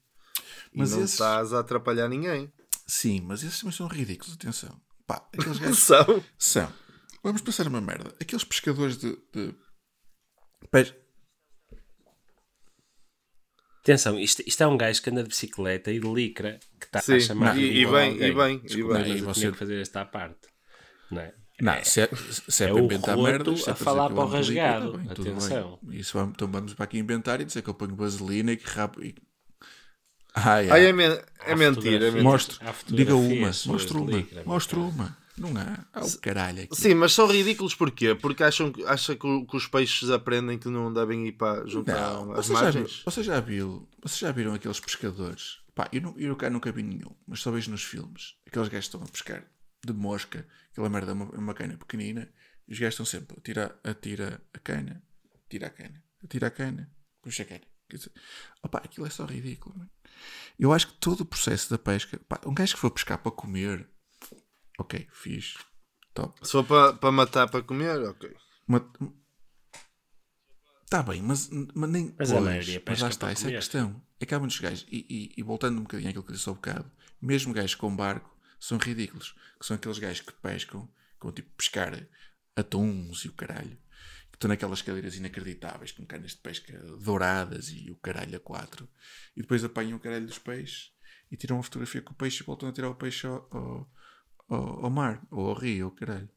[0.75, 2.51] Mas e não esses- estás a atrapalhar ninguém.
[2.87, 4.35] Sim, mas esses também são ridículos.
[4.35, 4.81] Atenção.
[5.07, 6.25] Pá, aqueles gajos São.
[6.39, 6.73] são.
[7.23, 8.15] Vamos pensar numa merda.
[8.21, 9.19] Aqueles pescadores de.
[9.35, 9.55] de...
[10.69, 10.95] pes-
[13.83, 17.01] Atenção, isto, isto é um gajo que anda de bicicleta e de licra que está
[17.01, 19.09] Sim, a chamar e- e ridículo bem, e bem, e Desculpa, bem.
[19.09, 20.49] mas E você- tinha que fazer esta à parte.
[21.11, 21.35] Não é?
[21.63, 22.09] Não, se é,
[22.49, 25.01] se é, é para o inventar merda, a falar para o rasgado.
[25.11, 25.79] Atenção.
[25.91, 28.67] Isso vamos, então vamos para aqui inventar e dizer que eu ponho vaselina e que
[28.69, 29.03] rabo.
[29.03, 29.15] E...
[30.35, 30.87] Ai, Ai, ai.
[30.87, 31.97] é, men- é mentira.
[31.97, 32.23] É mentira.
[32.23, 33.77] Mostre, Há diga uma, de uma,
[34.47, 35.17] meu uma.
[35.41, 35.87] Não há.
[35.93, 36.77] Há o caralho aqui.
[36.77, 38.15] Sim, mas são ridículos porquê?
[38.15, 42.33] Porque acham, acham que, que os peixes aprendem que não devem ir para juntar Não,
[42.33, 43.03] às você já, viu, margens.
[43.05, 45.59] você já viu, vocês já viram aqueles pescadores?
[45.75, 48.35] Pá, eu, não, eu cá nunca vi nenhum, mas só vejo nos filmes.
[48.47, 49.45] Aqueles gajos estão a pescar
[49.85, 52.29] de mosca, aquela merda é uma, uma cana pequenina,
[52.69, 55.03] e os gajos estão sempre a tirar, a tira a cana,
[55.49, 56.91] tira a cana, tira a cana,
[57.23, 57.63] puxa a cana.
[57.89, 58.13] Quer dizer,
[58.63, 59.77] opá, aquilo é só ridículo.
[59.77, 59.91] mano.
[60.59, 63.33] Eu acho que todo o processo da pesca, pá, um gajo que for pescar para
[63.33, 63.89] comer,
[64.81, 65.59] ok, fixe,
[66.15, 66.39] top.
[66.47, 68.35] Se for para, matar para comer, ok.
[70.85, 72.15] Está bem, mas, mas nem.
[72.19, 73.59] Mas a pois, maioria mas lá está, para essa é a comer.
[73.59, 74.03] questão.
[74.19, 76.53] É que há muitos gajos, e, e- e voltando um bocadinho àquilo que disse há
[76.53, 76.91] bocado,
[77.23, 79.35] mesmo gajos com barco são ridículos.
[79.59, 82.07] Que são aqueles gajos que pescam, que vão tipo pescar
[82.57, 83.77] atuns e o caralho,
[84.31, 88.89] que estão naquelas cadeiras inacreditáveis com canas de pesca douradas e o caralho a quatro,
[89.37, 90.91] e depois apanham o caralho dos peixes
[91.31, 93.93] e tiram uma fotografia com o peixe e voltam a tirar o peixe ao, ao,
[94.51, 96.29] ao- ao mar ou ao rio, o caralho.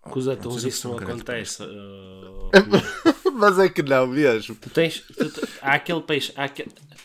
[0.00, 1.62] Com os atuns Pronto, isso não acontece.
[1.62, 2.50] uh,
[3.34, 4.54] Mas é que não mesmo.
[4.56, 5.00] tu tens.
[5.00, 6.32] tu te- há aquele peixe.
[6.36, 6.44] Há,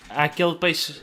[0.09, 0.99] há aquele peixe.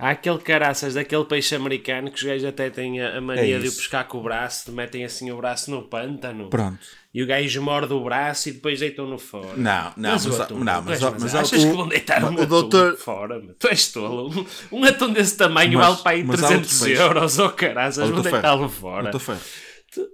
[0.00, 3.68] Há aquele caraças daquele peixe americano que os gajos até têm a, mania É de
[3.68, 6.78] o pescar com o braço, metem assim o braço no pântano Pronto.
[7.14, 9.56] e o gajo morde o braço e depois deitam-no fora.
[9.56, 12.28] Não, não, Mas, mas, atum, não, mas, mas mas achas o- que vão deitar um
[12.30, 13.38] o atum doutor- fora?
[13.40, 13.54] meu?
[13.58, 14.30] Tu és tolo.
[14.72, 17.02] Um, um atum desse tamanho Mas- vale para aí mas há outro 300 peixe.
[17.02, 19.10] euros ou caraças, Ó, vão deitá-lo fora.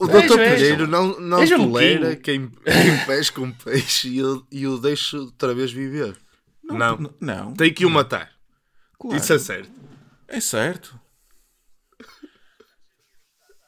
[0.01, 0.39] O doutor.
[0.39, 5.19] Pereiro não, não um tolera quem, quem pesca um peixe e o, e o deixa
[5.19, 6.17] outra vez viver.
[6.65, 6.97] Não.
[6.99, 8.31] n- não, Tem que o matar.
[8.99, 9.71] Claro, Isso é certo.
[10.29, 11.01] é certo.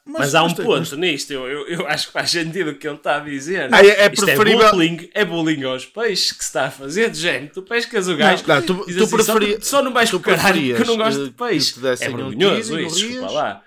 [0.05, 2.87] Mas há um tem- ponto nisto, eu, eu, eu acho que faz sentido o que
[2.87, 3.71] ele está a dizer.
[3.71, 6.71] Ah, é- é Isto preferível- É bullying, é bullying aos peixes que se está a
[6.71, 7.53] fazer, de género.
[7.53, 10.09] Tu pescas o gajo Não, tu- diz tu assim, só, preferia- tu- só não vais
[10.09, 11.73] tu caralho eu não gosto de que peixe.
[11.73, 13.63] te dessem É um vergonhoso e isso, desculpa lá.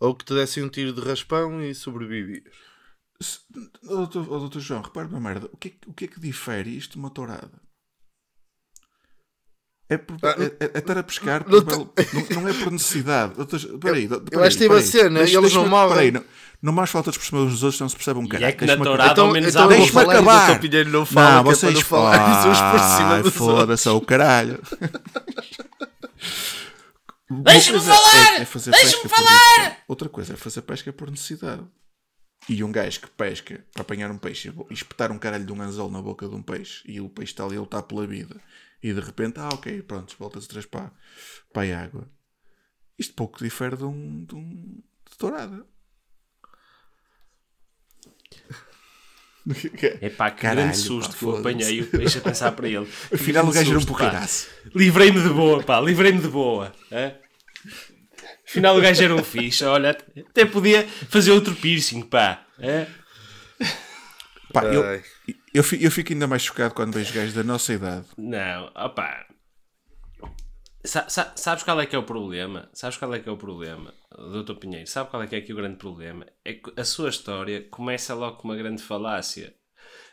[0.00, 2.42] Ou que te dessem um tiro de raspão e sobrevivias.
[3.88, 5.48] Ó, doutor, ó, doutor João, repare uma merda.
[5.52, 7.62] O que, é, que- o que é que difere isto de uma tourada?
[9.88, 13.34] É, por, Ah, é, é- é estar a pescar belo- não, não é por necessidade.
[13.80, 15.94] Peraí, eu acho que tive a cena, eles não movem.
[15.96, 16.24] Peraí, não,
[16.62, 18.48] não mais faltas por cima uns dos outros, não se percebe um caralho.
[18.48, 19.26] é que na Deixa-me tourada acabar.
[19.28, 20.58] ao menos então eu Deixa-me acabar.
[20.60, 23.34] Pinheiro não fala, Não, que é vocês não dos outros.
[23.34, 24.62] foda-se, é o caralho.
[27.30, 28.32] Deixa-me coisa falar!
[28.38, 29.78] é- é Deixa-me falar!
[29.88, 31.62] Outra coisa é fazer pesca por necessidade.
[32.48, 35.60] E um gajo que pesca para apanhar um peixe e espetar um caralho de um
[35.62, 38.36] anzol na boca de um peixe e o peixe está ali a lutar pela vida
[38.84, 40.92] e de repente, ah, ok, pronto, voltas três para,
[41.54, 42.06] para a água.
[42.98, 45.66] Isto pouco difere de um, de um de tourada.
[50.02, 52.86] Epá, que Caralho, grande susto pá, que eu apanhei o peixe a pensar para ele.
[53.10, 54.48] Afinal, o gajo era um porreiraço.
[54.74, 56.70] Livrei-me de boa, pá, livrei-me de boa.
[56.92, 57.14] hã?
[58.46, 59.96] Afinal, o gajo era um fixe, olha,
[60.28, 62.46] até podia fazer outro piercing, pá.
[62.60, 62.86] hã?
[64.54, 64.82] Pá, eu,
[65.52, 68.06] eu, eu fico ainda mais chocado quando vejo gajos da nossa idade.
[68.16, 69.26] Não, opá.
[70.84, 72.68] Sa- sa- sabes qual é que é o problema?
[72.72, 74.86] Sabes qual é que é o problema, Doutor Pinheiro?
[74.86, 76.26] Sabe qual é que é aqui o grande problema?
[76.44, 79.54] É que a sua história começa logo com uma grande falácia.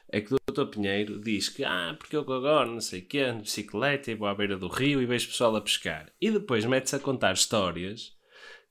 [0.10, 3.20] É que o Doutor Pinheiro diz que, ah, porque eu agora não sei o quê,
[3.20, 6.10] ando de bicicleta e vou à beira do rio e vejo pessoal a pescar.
[6.20, 8.14] E depois mete-se a contar histórias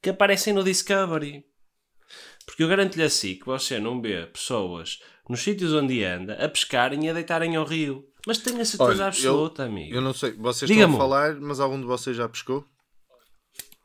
[0.02, 1.44] que aparecem no Discovery.
[2.46, 7.04] Porque eu garanto-lhe assim que você não vê pessoas nos sítios onde anda a pescarem
[7.06, 8.04] e a deitarem ao rio.
[8.26, 9.94] Mas tenho a certeza Olha, absoluta, amigo.
[9.94, 10.92] Eu não sei, vocês Diga-me.
[10.92, 12.64] estão a falar, mas algum de vocês já pescou?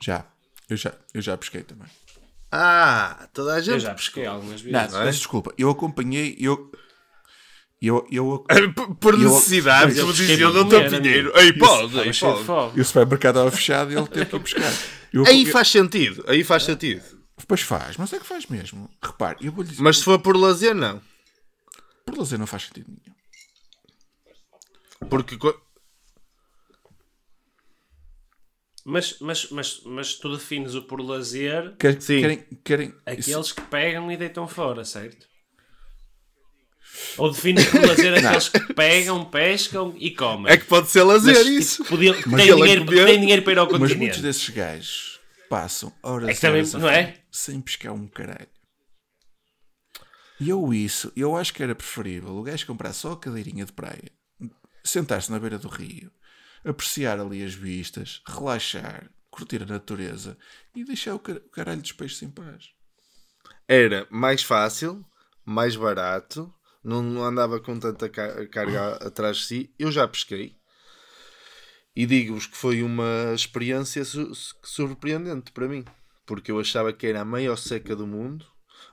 [0.02, 0.26] Já.
[0.70, 1.88] Eu já, eu já pesquei também.
[2.52, 3.82] Ah, toda a Eu gente.
[3.82, 4.96] já pesquei algumas Não, vezes.
[4.96, 5.12] é?
[5.12, 5.54] desculpa.
[5.58, 6.36] Eu acompanhei.
[6.40, 6.72] Eu.
[7.82, 8.08] Eu.
[8.12, 8.44] Eu.
[8.76, 11.30] Por- Por Eu- necessidade, eu pesquei dizia o para doutor comer, Pinheiro.
[11.32, 11.40] amigo.
[11.40, 12.78] Ei, pode, de pode.
[12.78, 14.74] E o supermercado estava fechado e ele teve que ir buscar.
[15.14, 17.04] Eu, Aí eu- faz sentido, aí faz sentido.
[17.48, 18.90] Pois faz, mas é que faz mesmo.
[19.04, 19.82] Repare, eu vou-lhe dizer.
[19.84, 21.02] Mas se for por lazer, não.
[22.06, 23.16] Por lazer não faz sentido nenhum.
[25.10, 25.38] Porque
[28.88, 32.22] Mas, mas, mas, mas tu defines o por lazer Quer- Sim.
[32.22, 32.46] Querem.
[32.64, 35.28] querem aqueles que pegam e deitam fora, certo?
[37.18, 40.54] Ou defines por lazer aqueles que pegam, pescam e comem.
[40.54, 41.78] é que pode ser lazer Mas, isso.
[41.78, 44.00] tipo, podiam- Mas têm, ele a dinheiro, comer- têm dinheiro para ir ao Mas continente.
[44.00, 47.20] muitos desses gajos passam horas É também, horas a não é?
[47.32, 48.48] sem pescar um caralho.
[50.40, 53.72] E eu isso, eu acho que era preferível o gajo comprar só a cadeirinha de
[53.72, 54.12] praia,
[54.84, 56.12] sentar-se na beira do rio,
[56.64, 60.38] apreciar ali as vistas, relaxar, curtir a natureza
[60.76, 62.70] e deixar o car- o caralho dos peixes em paz.
[63.68, 65.06] Era mais fácil,
[65.46, 69.74] mais barato, não, andava com tanta ca- carga atrás de si.
[69.80, 70.56] Eu já pesquei
[71.96, 75.86] e digo-vos que foi uma experiência su- surpreendente para mim,
[76.26, 78.46] porque eu achava que era a maior seca do mundo.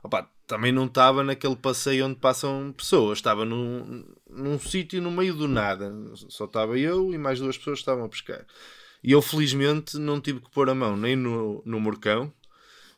[0.03, 5.35] Opa, também não estava naquele passeio onde passam pessoas, estava num, num sítio no meio
[5.35, 5.93] do nada.
[6.29, 8.45] Só estava eu e mais duas pessoas que estavam a pescar.
[9.03, 12.33] E eu felizmente não tive que pôr a mão nem no, no morcão,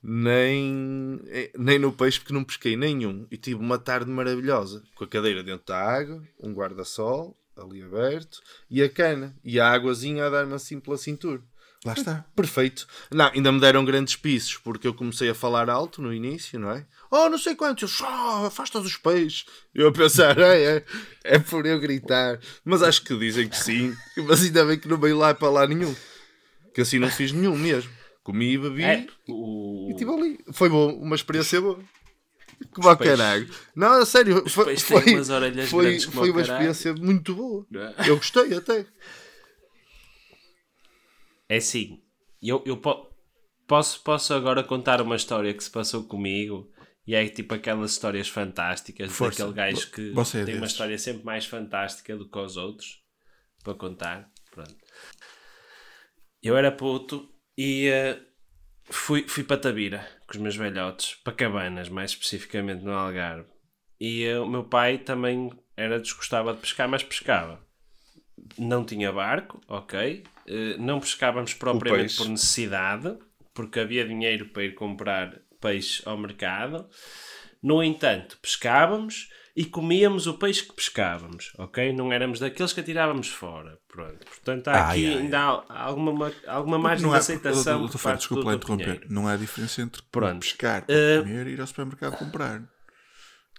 [0.02, 1.18] nem,
[1.56, 3.26] nem no peixe, porque não pesquei nenhum.
[3.30, 8.42] E tive uma tarde maravilhosa, com a cadeira dentro da água, um guarda-sol ali aberto
[8.68, 11.40] e a cana e a águazinha a dar-me assim pela cintura.
[11.84, 12.24] Lá está.
[12.34, 12.86] Perfeito.
[13.10, 16.70] Não, ainda me deram grandes pisos, porque eu comecei a falar alto no início, não
[16.70, 16.86] é?
[17.10, 19.44] Oh, não sei quantos, eu só afasta os peixes.
[19.74, 20.84] Eu a pensar, é, é,
[21.24, 22.40] é por eu gritar.
[22.64, 23.94] Mas acho que dizem que sim,
[24.26, 25.94] mas ainda bem que não veio lá para lá nenhum.
[26.74, 27.90] Que assim não fiz nenhum mesmo.
[28.22, 29.88] Comi e bebi É, o...
[29.90, 30.38] e estive ali.
[30.52, 31.78] Foi bom, uma experiência boa.
[32.72, 33.48] Como ao peixes- caralho.
[33.76, 36.70] Não, a sério, foi, foi, umas orelhas foi, foi uma caralho.
[36.72, 37.66] experiência muito boa.
[37.98, 38.08] É?
[38.08, 38.86] Eu gostei até.
[41.48, 42.02] É assim,
[42.42, 43.08] eu, eu po-
[43.66, 46.70] posso, posso agora contar uma história que se passou comigo
[47.06, 49.44] E é tipo aquelas histórias fantásticas Força.
[49.46, 50.72] daquele gajo que Você é tem uma desses.
[50.74, 53.02] história sempre mais fantástica do que os outros
[53.62, 54.30] para contar.
[54.50, 54.74] Pronto.
[56.42, 58.20] Eu era puto e eh,
[58.84, 63.48] fui, fui para Tabira com os meus velhotes, para Cabanas, mais especificamente no Algarve.
[64.00, 67.63] E eh, o meu pai também era desgostava de pescar, mas pescava.
[68.58, 70.24] Não tinha barco, ok.
[70.46, 73.16] Eh, não pescávamos propriamente por necessidade,
[73.54, 76.88] porque havia dinheiro para ir comprar peixe ao mercado.
[77.62, 81.92] No entanto, pescávamos e comíamos o peixe que pescávamos, ok?
[81.92, 83.78] Não éramos daqueles que atirávamos fora.
[83.88, 84.26] Pronto.
[84.26, 87.88] Portanto, há Ai, aqui ai, ainda há alguma, alguma margem de aceitação.
[87.88, 88.72] Parte desculpa do lá Dr.
[88.72, 89.06] interromper.
[89.08, 90.40] Não há diferença entre Pronto.
[90.40, 92.60] pescar, Eh, comer e ir ao supermercado comprar.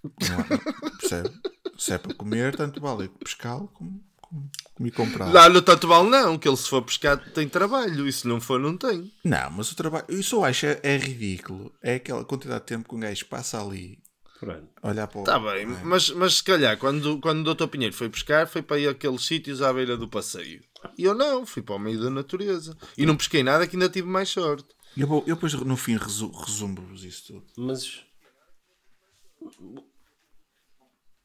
[0.04, 1.30] Não há, percebe?
[1.78, 5.32] Se é para comer, tanto vale pescá-lo como, como, ir comprar.
[5.32, 8.42] Lá no tanto vale não, que ele se for pescar tem trabalho, e se não
[8.42, 9.12] for não tem.
[9.24, 10.06] Não, mas o trabalho.
[10.10, 11.74] Isso eu acho é, é ridículo.
[11.82, 13.98] É aquela quantidade de tempo que um gajo passa ali
[14.40, 14.68] Pronto.
[14.84, 15.22] a olhar para o.
[15.22, 17.68] Está Tá bem, mas, mas se calhar quando, quando o Dr.
[17.68, 20.62] Pinheiro foi pescar, foi para ir àqueles sítios à beira do passeio.
[20.98, 22.78] E eu não, fui para o meio da natureza.
[22.98, 24.68] E não pesquei nada que ainda tive mais sorte.
[24.98, 27.46] Eu, vou, eu depois no fim resu- resumo-vos isso tudo.
[27.58, 28.04] Mas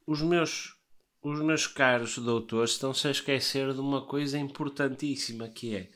[0.06, 0.74] os meus
[1.22, 5.88] os meus caros doutores estão-se a esquecer de uma coisa importantíssima que é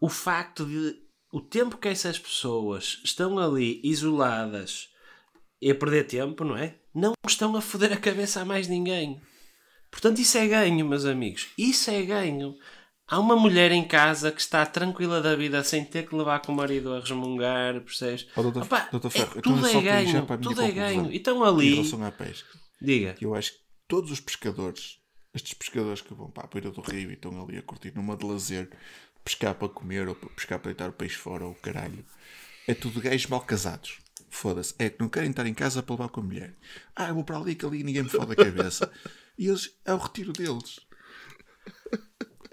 [0.00, 0.96] o facto de
[1.32, 4.88] o tempo que essas pessoas estão ali isoladas
[5.62, 6.76] e a perder tempo, não é?
[6.94, 9.20] Não estão a foder a cabeça a mais ninguém.
[9.90, 11.48] Portanto, isso é ganho, meus amigos.
[11.56, 12.56] Isso é ganho.
[13.06, 16.52] Há uma mulher em casa que está tranquila da vida sem ter que levar com
[16.52, 18.26] o marido a resmungar, percebes?
[18.36, 21.12] Ó, doutor- Opa, doutor é- Ferro, então tudo é ganho, tudo é ganho.
[21.12, 21.84] Então Em ali,
[22.80, 25.00] diga, que eu acho que todos os pescadores,
[25.34, 28.16] estes pescadores que vão para a beira do rio e estão ali a curtir numa
[28.16, 28.70] de lazer,
[29.24, 32.04] pescar para comer ou pescar para deitar o peixe fora ou o caralho,
[32.66, 33.98] é tudo gajos mal casados.
[34.32, 34.74] Foda-se.
[34.78, 36.56] É que não querem estar em casa para levar com a mulher.
[36.94, 38.92] Ah, eu vou para ali que ali ninguém me fode a cabeça.
[39.36, 40.78] E eles, é o retiro deles.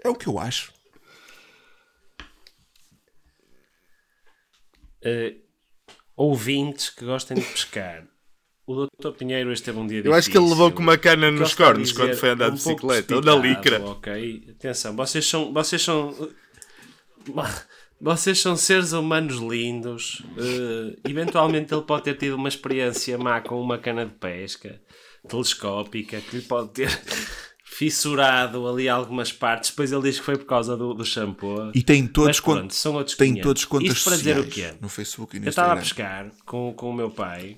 [0.02, 0.72] É o que eu acho.
[5.02, 5.36] eh,
[6.16, 8.06] ouvintes que gostem de pescar.
[8.68, 10.62] O doutor Pinheiro este teve um dia Eu acho que ele difícil.
[10.64, 13.34] levou com uma cana nos cornos dizer quando foi andar um de bicicleta ou na
[13.34, 13.80] licra.
[13.82, 16.14] Ok, atenção, vocês são, vocês são,
[18.00, 20.22] vocês são seres humanos lindos.
[20.36, 24.78] eh, eventualmente ele pode ter tido uma experiência má com uma cana de pesca
[25.26, 26.88] telescópica que lhe pode ter
[27.64, 29.70] fissurado ali algumas partes.
[29.70, 31.70] Depois ele diz que foi por causa do, do shampoo.
[31.74, 33.42] E têm todos, pronto, são outros 500.
[33.42, 34.78] todos contas Isto para dizer o sociais quê?
[34.80, 36.28] no Facebook e no Eu estava a Instagram.
[36.28, 37.56] pescar com, com o meu pai.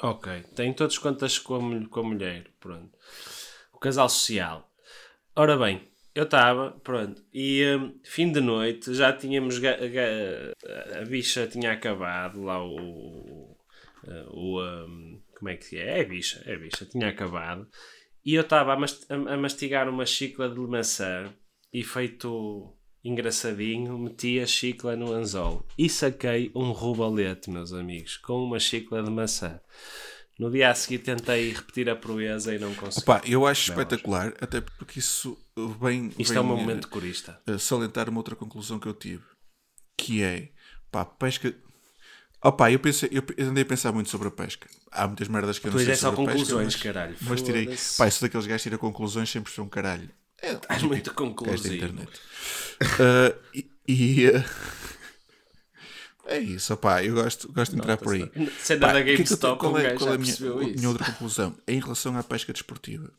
[0.00, 0.42] Ok.
[0.54, 2.50] Tem todos contas com a, com a mulher.
[2.60, 2.90] Pronto.
[3.72, 4.70] O casal social.
[5.36, 7.22] Ora bem, eu estava, pronto.
[7.32, 9.60] E hum, fim de noite já tínhamos.
[9.64, 13.56] a bicha tinha acabado lá o.
[14.30, 15.98] o hum, como é que é?
[15.98, 16.84] É a bicha, é bicha.
[16.86, 17.68] Tinha acabado.
[18.24, 18.76] E eu estava a,
[19.34, 21.32] a- mastigar uma chicla de maçã
[21.72, 28.42] e feito engraçadinho, meti a chicla no anzol e saquei um rubalete, meus amigos, com
[28.42, 29.60] uma chicla de maçã.
[30.38, 33.02] No dia a seguir tentei repetir a proeza e não consegui.
[33.08, 35.38] Opa, eu acho espetacular, até porque isso
[35.80, 37.40] vem, Isto vem é um eh, momento corista.
[37.46, 39.22] a salientar uma outra conclusão que eu tive,
[39.96, 40.48] que é,
[40.90, 41.54] pá, pesca...
[42.42, 44.68] Opa, eu, pensei, eu andei a pensar muito sobre a pesca.
[44.90, 46.82] Há muitas merdas que eu não Pois sei é só sobre a pesca, conclusões, mas-
[46.82, 47.16] caralho.
[47.22, 50.10] Mas tirei, pá, sou daqueles gajos tira conclusões sempre são um caralho.
[50.42, 51.74] É, Estás muito conclusivo.
[51.74, 52.20] internet.
[53.00, 53.70] Ah, e...
[53.88, 54.44] e, ah,
[56.26, 58.30] É isso, opá, eu gosto, gosto de entrar por aí.
[58.58, 61.56] Cena da é GameStop, qual um é, qual é a minha, a minha outra conclusão?
[61.66, 63.12] É em relação à pesca desportiva.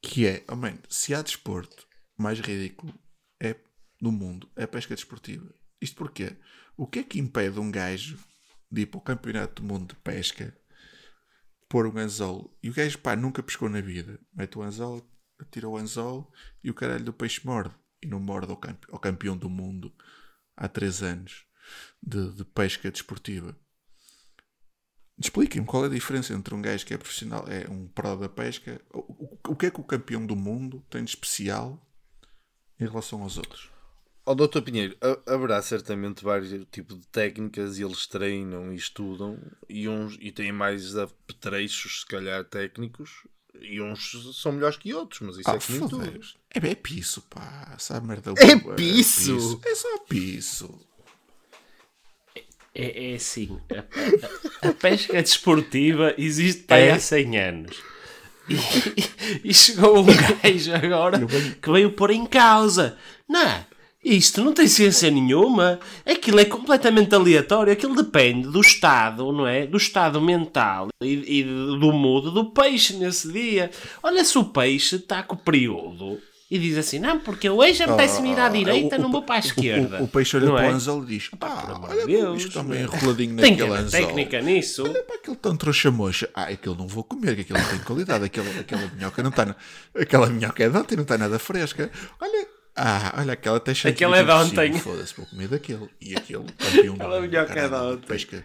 [0.00, 1.86] Que é, oh man, se há desporto
[2.16, 2.94] mais ridículo
[3.40, 3.54] é,
[4.00, 5.52] do mundo, é a pesca desportiva.
[5.80, 6.36] Isto porquê?
[6.76, 8.18] O que é que impede um gajo
[8.70, 10.56] de ir para o campeonato do mundo de pesca,
[11.68, 15.06] pôr um anzol, e o gajo, pá, nunca pescou na vida, mete o anzol,
[15.46, 17.74] tira o anzol, e o caralho do peixe morde.
[18.02, 19.92] E não morde ao, campe- ao campeão do mundo
[20.56, 21.44] há três anos
[22.02, 23.56] de, de pesca desportiva.
[25.20, 28.28] Expliquem-me qual é a diferença entre um gajo que é profissional, é um pró da
[28.28, 31.84] pesca, o, o- o que é que o campeão do mundo tem de especial
[32.78, 33.68] em relação aos outros?
[34.24, 39.40] Ó Doutor Pinheiro, ha- haverá certamente vários tipos de técnicas e eles treinam e estudam
[39.68, 43.26] e uns e têm mais apetrechos, se calhar, técnicos
[43.60, 46.20] e uns são melhores que outros, mas isso Ah, é que nem tudo.
[46.54, 47.72] É, é piso, pá.
[47.76, 49.60] Essa merda É boa, piso?
[49.64, 50.80] É só piso.
[52.74, 56.92] É, é assim, a, a- a pesca desportiva existe É?
[56.92, 57.76] há 100 anos.
[58.48, 60.06] E, e chegou um
[60.42, 61.18] gajo agora
[61.60, 62.96] que veio pôr em causa.
[63.28, 63.66] Não,
[64.04, 65.80] Isto não tem ciência nenhuma.
[66.06, 67.72] Aquilo é completamente aleatório.
[67.72, 69.66] Aquilo depende do estado, não é?
[69.66, 73.70] Do estado mental e, e do modo do peixe nesse dia.
[74.02, 76.18] Olha, se o peixe está com o período
[76.50, 79.34] e diz assim: Não, porque hoje apetece-me ir à direita, Ah, o- não vou para
[79.34, 80.00] a o- esquerda.
[80.00, 80.70] O, o peixe olha Não para é?
[80.70, 82.80] o anzol e diz: Pá, amor olha de Deus, isto é?
[82.82, 84.00] enroladinho Tem que naquele anzol.
[84.06, 84.84] técnica nisso.
[84.84, 86.30] Olha para aquele tão trouxa mocha.
[86.32, 88.24] Ah, aquele não vou comer, que aquele não tem qualidade.
[88.24, 89.56] Aquela, aquela minhoca não está.
[90.00, 91.90] Aquela minhoca é de ontem, não está nada fresca.
[92.20, 92.37] Olha.
[92.78, 94.78] Ah, olha, aquela até cheia Aquela é de ontem.
[94.78, 95.88] Foda-se, vou comer daquele.
[96.00, 98.06] E aquele campeão Aquela do minhoca é de caralho, ontem.
[98.06, 98.44] pesca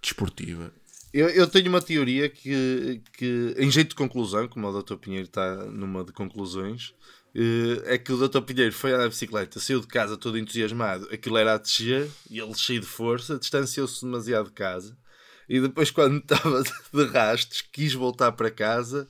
[0.00, 0.72] desportiva.
[1.12, 4.96] Eu, eu tenho uma teoria que, que, em jeito de conclusão, como o Dr.
[4.96, 6.94] Pinheiro está numa de conclusões,
[7.34, 8.42] eh, é que o Dr.
[8.42, 12.54] Pinheiro foi de bicicleta, saiu de casa todo entusiasmado, aquilo era a descer, e ele
[12.54, 14.96] cheio de força, distanciou-se demasiado de casa,
[15.48, 19.08] e depois, quando estava de rastos, quis voltar para casa,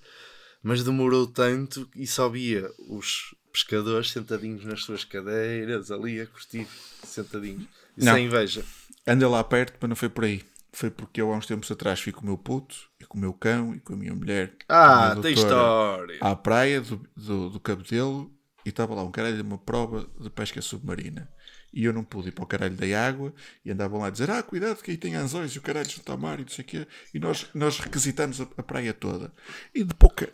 [0.62, 6.66] mas demorou tanto e só via os pescadores sentadinhos nas suas cadeiras, ali a curtir,
[7.05, 8.14] sentadinhos, e Não.
[8.14, 8.64] sem inveja.
[9.07, 10.42] Anda lá perto, mas não foi por aí.
[10.72, 13.20] Foi porque eu há uns tempos atrás fui com o meu puto, e com o
[13.20, 14.55] meu cão, e com a minha mulher.
[14.68, 16.18] Ah, minha tem história.
[16.20, 18.30] À praia do, do, do Cabedelo
[18.64, 21.28] e estava lá um caralho de uma prova de pesca submarina.
[21.72, 23.32] E eu não pude ir para o caralho da água
[23.64, 26.18] e andavam lá a dizer: Ah, cuidado que aí tem anzóis e o caralho ao
[26.18, 26.86] mar e não sei o quê.
[27.12, 29.32] E nós, nós requisitamos a, a praia toda.
[29.74, 30.32] E de pouca.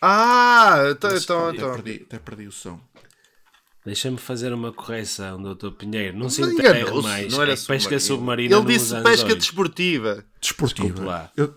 [0.00, 1.72] Ah, então, então, até, então.
[1.72, 2.80] perdi, até perdi o som.
[3.84, 5.70] Deixa-me fazer uma correção, Dr.
[5.70, 6.16] Pinheiro.
[6.16, 7.32] Não se Não enterre mais.
[7.32, 8.54] não era É pesca submarina.
[8.54, 9.36] Ele não disse usa pesca anzóis.
[9.36, 10.24] desportiva.
[10.40, 10.88] Desportiva.
[10.88, 11.32] Desculpe lá.
[11.36, 11.54] Eu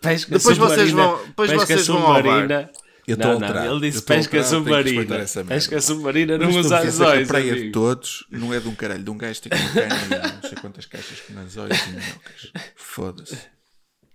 [0.00, 2.70] Pesca Depois vocês submarina- vão- depois pesca vocês vão ao submarina.
[3.06, 3.66] Eu tô não, alterado.
[3.66, 5.18] ele Eu disse pesca alterado, submarina.
[5.46, 7.28] Pesca submarina não usa estou anzóis.
[7.28, 9.72] A praia de todos não é de um caralho, de um gajo que tem uma
[9.72, 12.52] cana não sei quantas caixas com anzóis e minhocas.
[12.74, 13.38] Foda-se.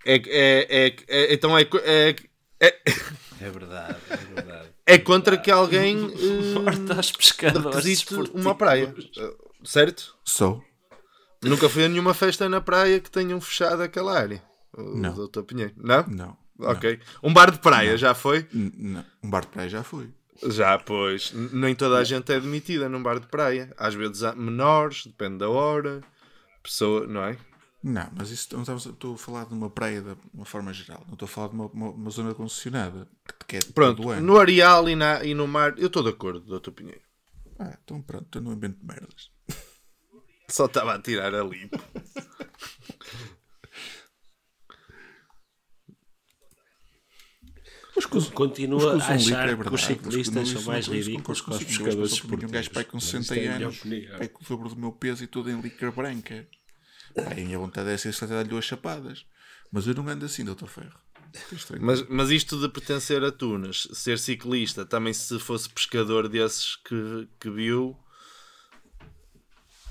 [0.04, 1.66] É, é, é, é- então é,
[2.60, 2.80] é,
[3.40, 4.68] é, verdade, é verdade.
[4.86, 8.04] é contra que alguém eh, Morta aos pescadores.
[8.34, 8.94] uma praia.
[9.16, 9.34] Eh,
[9.64, 10.14] Certo?
[10.24, 10.62] Sou.
[11.42, 14.42] Nunca fui a nenhuma festa na praia que tenham fechado aquela área.
[14.76, 15.12] O Não.
[15.26, 15.42] Dr.
[15.42, 15.72] Pinheiro.
[15.76, 16.04] Não?
[16.06, 16.36] Não.
[16.60, 16.98] Ok.
[17.22, 18.46] Um bar de praia já foi?
[18.52, 19.04] Não.
[19.22, 20.10] Um bar de praia já fui.
[20.46, 21.32] Já, pois.
[21.32, 23.72] Nem toda a gente é admitida num bar de praia.
[23.76, 26.00] Às vezes há menores, depende da hora.
[26.62, 27.36] Pessoa, não é?
[27.88, 31.02] Não, mas isso não estamos, estou a falar de uma praia de uma forma geral.
[31.06, 33.08] Não estou a falar de uma, uma, uma zona concessionada.
[33.26, 36.10] Que, que é de Pronto, no areal e, na, e no mar, eu estou de
[36.10, 36.70] acordo, Dr.
[36.72, 37.00] Pinheiro.
[37.58, 39.30] Ah, então pronto, eu não invento merdas.
[40.50, 41.78] Só estava a tirar a limpo.
[47.96, 49.86] Os que usam- Continua os que a achar litro é que os verdade.
[49.86, 53.04] ciclistas Os que são mais ridículos que os pescadores sou Um gajo pai com esportivos.
[53.04, 55.26] 60 Mas isto é a minha anos, pai com o dobro do meu peso e
[55.26, 56.46] tudo em licra branca.
[57.24, 59.26] Pá, a minha vontade é ser só dar-lhe duas chapadas.
[59.70, 60.98] Mas eu não ando assim, doutor Ferro.
[61.52, 61.84] Estranho.
[61.84, 67.28] Mas, mas isto de pertencer a Tunas, ser ciclista, também se fosse pescador desses que,
[67.38, 67.98] que viu,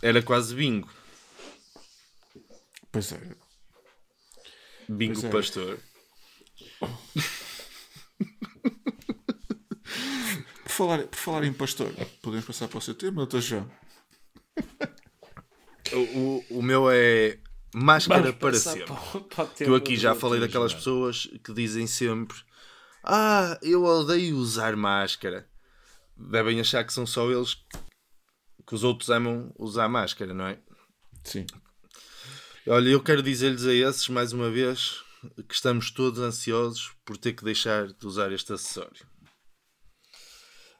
[0.01, 0.89] era quase bingo.
[2.91, 3.35] Pois é.
[4.89, 5.29] Bingo Pois é.
[5.29, 5.79] pastor.
[10.63, 13.71] Por falar, por falar em pastor, podemos passar para o seu tema, doutor João?
[15.93, 17.39] O, o, meu é
[17.73, 18.93] máscara para sempre.
[19.35, 20.79] para eu aqui já falei daquelas João.
[20.79, 22.37] pessoas que dizem sempre:
[23.03, 25.47] Ah, eu odeio usar máscara.
[26.15, 27.57] Devem achar que são só eles
[28.65, 30.59] que os outros amam usar máscara, não é?
[31.23, 31.45] Sim.
[32.67, 35.01] Olha, eu quero dizer-lhes a esses, mais uma vez,
[35.47, 39.07] que estamos todos ansiosos por ter que deixar de usar este acessório.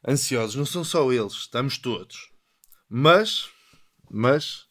[0.05, 2.29] Ansiosos, não são só eles, estamos todos.
[2.89, 3.49] Mas,
[4.09, 4.66] mas,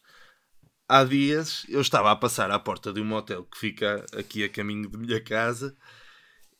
[0.87, 4.49] há dias eu estava a passar à porta de um motel que fica aqui a
[4.49, 5.75] caminho de minha casa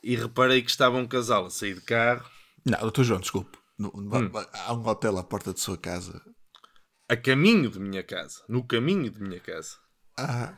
[0.03, 2.25] e reparei que estava um casal a sair de carro,
[2.65, 3.57] Não, doutor João, desculpe.
[3.79, 4.31] No- no- Hum.
[4.65, 6.21] Há um hotel à porta de sua casa.
[7.09, 9.77] a caminho de minha casa, no caminho de minha casa.
[10.17, 10.53] Ah,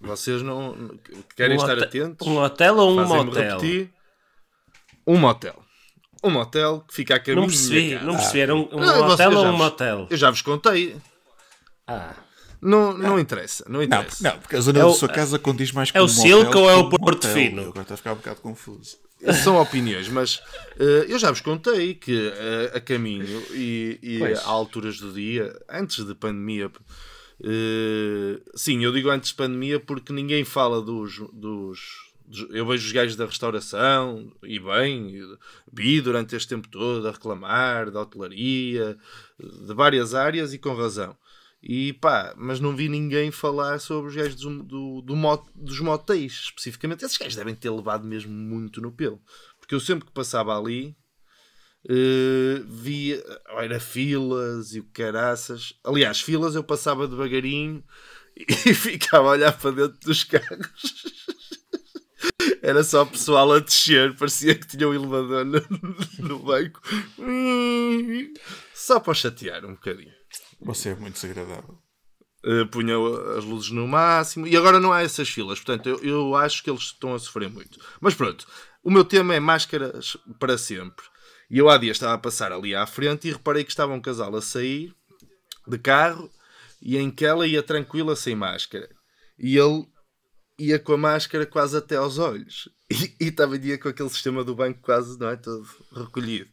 [0.00, 0.98] Vocês não
[1.36, 2.26] querem Um estar atentos?
[2.26, 3.58] Um hotel ou um motel?
[3.58, 3.92] repetir.
[5.06, 5.62] Um motel.
[6.22, 8.06] Um motel que fica a caminho Não de percebi, minha casa.
[8.10, 8.40] não percebi.
[8.40, 10.06] Era um, um Não, você hotel ou um motel?
[10.10, 10.96] Eu já vos contei.
[11.88, 12.14] Ah,
[12.60, 14.22] Não, não interessa, não não, interessa.
[14.22, 16.58] não, porque a zona É da sua casa condiz mais com é o um Silco
[16.58, 17.32] ou é o um Porto motel.
[17.34, 17.62] Fino?
[17.62, 18.96] Eu Agora está a ficar um bocado confuso.
[19.42, 20.40] São opiniões, mas
[20.78, 25.56] eh, eu já vos contei que eh, a caminho e, e a alturas do dia,
[25.68, 26.70] antes de pandemia,
[27.42, 31.80] eh, sim, eu digo antes de pandemia porque ninguém fala dos, dos,
[32.26, 35.36] dos- Eu vejo os gajos da restauração, e bem, e
[35.72, 38.96] vi durante este tempo todo a reclamar da hotelaria,
[39.38, 41.16] de várias áreas e com razão.
[41.62, 45.80] E pá, mas não vi ninguém falar sobre os gajos do, do, do mot- dos
[45.80, 47.04] motéis, especificamente.
[47.04, 49.20] Esses gajos devem ter levado mesmo muito no pelo.
[49.58, 50.96] Porque eu sempre que passava ali,
[51.88, 53.22] eh, via,
[53.58, 55.74] era filas e o caraças.
[55.84, 57.82] Aliás, filas eu passava devagarinho
[58.36, 60.68] e ficava a olhar para dentro dos carros.
[62.62, 65.60] Era só pessoal a descer, parecia que tinha um elevador no,
[66.18, 66.80] no banco.
[68.74, 70.12] Só para chatear um bocadinho.
[70.60, 71.78] Você é muito desagradável.
[72.44, 72.94] Uh, punha
[73.36, 76.70] as luzes no máximo e agora não há essas filas, portanto eu, eu acho que
[76.70, 77.80] eles estão a sofrer muito.
[78.00, 78.46] Mas pronto,
[78.82, 81.04] o meu tema é máscaras para sempre.
[81.50, 84.00] E eu há dias estava a passar ali à frente e reparei que estava um
[84.00, 84.94] casal a sair
[85.66, 86.30] de carro
[86.80, 88.88] e em que ela ia tranquila sem máscara
[89.38, 89.86] e ele
[90.58, 94.44] ia com a máscara quase até aos olhos e, e estava dia com aquele sistema
[94.44, 96.50] do banco quase não é, todo recolhido.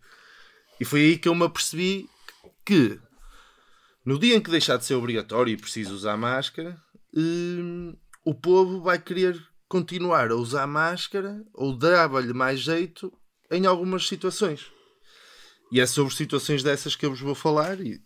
[0.79, 2.09] E foi aí que eu me apercebi
[2.65, 2.99] que
[4.05, 6.79] no dia em que deixar de ser obrigatório e preciso usar máscara,
[7.13, 9.35] hum, o povo vai querer
[9.67, 13.11] continuar a usar máscara ou dava-lhe mais jeito
[13.49, 14.71] em algumas situações.
[15.71, 17.99] E é sobre situações dessas que eu vos vou falar e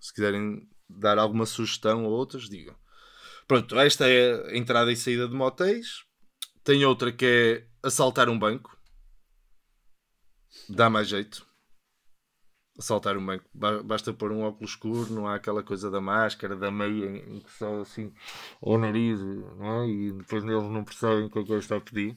[0.00, 2.74] se quiserem dar alguma sugestão ou outras, digam.
[3.46, 6.04] Pronto, esta é a entrada e saída de motéis.
[6.64, 8.76] Tem outra que é assaltar um banco.
[10.68, 11.45] Dá mais jeito
[12.78, 13.44] assaltar um banco.
[13.54, 17.40] Ba- Basta pôr um óculos escuro, não há aquela coisa da máscara, da meia, em
[17.40, 18.12] que só assim
[18.60, 19.88] o nariz, não é?
[19.88, 22.16] E depois eles não percebem o que é que ele está a pedir.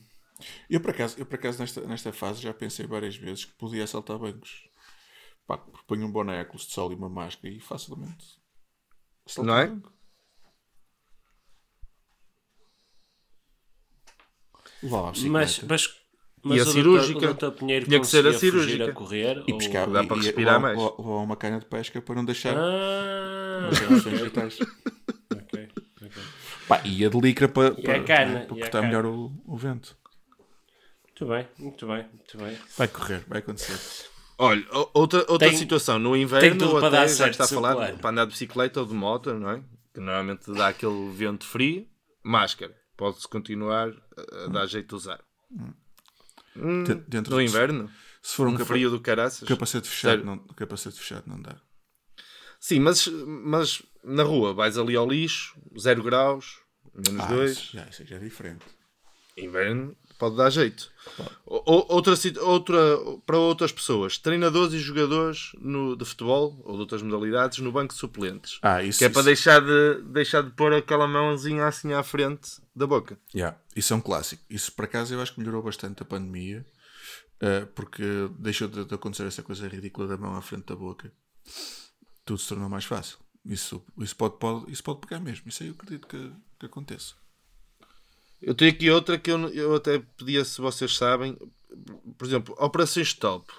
[0.70, 3.84] Eu, por acaso, eu, por acaso nesta, nesta fase, já pensei várias vezes que podia
[3.84, 4.68] assaltar bancos.
[5.48, 5.58] Pá,
[5.88, 8.40] ponho um boné, óculos de sol e uma máscara e facilmente.
[9.26, 9.68] assalto Não é?
[9.68, 9.94] banco.
[14.84, 15.66] Lá, bicicleta.
[15.70, 15.99] Mas,
[16.44, 17.18] mas, mas a o doutor- cirúrgica?
[17.18, 18.86] o doutor Pinheiro Tinha que ser a cirúrgica.
[18.90, 20.78] a correr E ou- pescar, Dá e- para e- respirar ou- mais.
[20.78, 24.58] Ou, ou uma cana de pesca para não deixar Ah, opções vitais.
[25.32, 25.70] ok,
[26.02, 26.22] ok.
[26.68, 28.88] Pá, e a de licra para, E a para, cana, para e a cortar cana.
[28.88, 29.98] melhor o, o vento.
[31.06, 32.58] Muito bem, muito bem, muito bem.
[32.78, 34.08] Vai correr, vai acontecer.
[34.38, 34.64] Olha,
[34.94, 37.48] outra, outra Tem- situação, no tem inverno, tudo ou para até, dar já está a
[37.48, 37.98] falar, plano.
[38.00, 39.62] para andar de bicicleta ou de moto, não é?
[39.94, 41.86] Que normalmente dá aquele vento frio,
[42.24, 42.74] máscara.
[42.96, 45.20] Pode-se continuar a, a dar jeito de usar.
[46.62, 47.90] Hum, De- dentro no de- inverno,
[48.22, 49.48] Se for um um capa- frio do caraças.
[49.48, 50.26] capacete fechado, Sério.
[50.26, 51.56] não, capacete fechado não dá.
[52.60, 56.60] Sim, mas, mas na rua vais ali ao lixo, 0 graus,
[56.94, 57.52] menos Ah, 2.
[57.52, 58.66] isso, já, isso já é diferente.
[59.38, 60.92] Inverno pode dar jeito.
[61.46, 62.14] O- Outra,
[62.44, 62.78] outra,
[63.26, 67.94] para outras pessoas, treinadores e jogadores no, de futebol ou de outras modalidades no banco
[67.94, 68.60] de suplentes.
[68.62, 72.62] Ah, isso, que é para deixar de, deixar de pôr aquela mãozinha assim à frente
[72.76, 73.18] da boca.
[73.34, 74.44] Yeah, isso é um clássico.
[74.50, 76.64] Isso, por acaso, eu acho que melhorou bastante a pandemia,
[77.42, 78.04] eh, porque
[78.38, 81.12] deixou de, de acontecer essa coisa ridícula da mão à frente da boca.
[82.26, 83.18] Tudo se tornou mais fácil.
[83.46, 85.48] Isso, isso, pode, pode, isso pode pegar mesmo.
[85.48, 87.16] Isso aí eu acredito que, que aconteça.
[88.42, 91.38] Eu tenho aqui outra que eu, eu até pedia se vocês sabem.
[92.18, 93.52] Por exemplo, operações stop.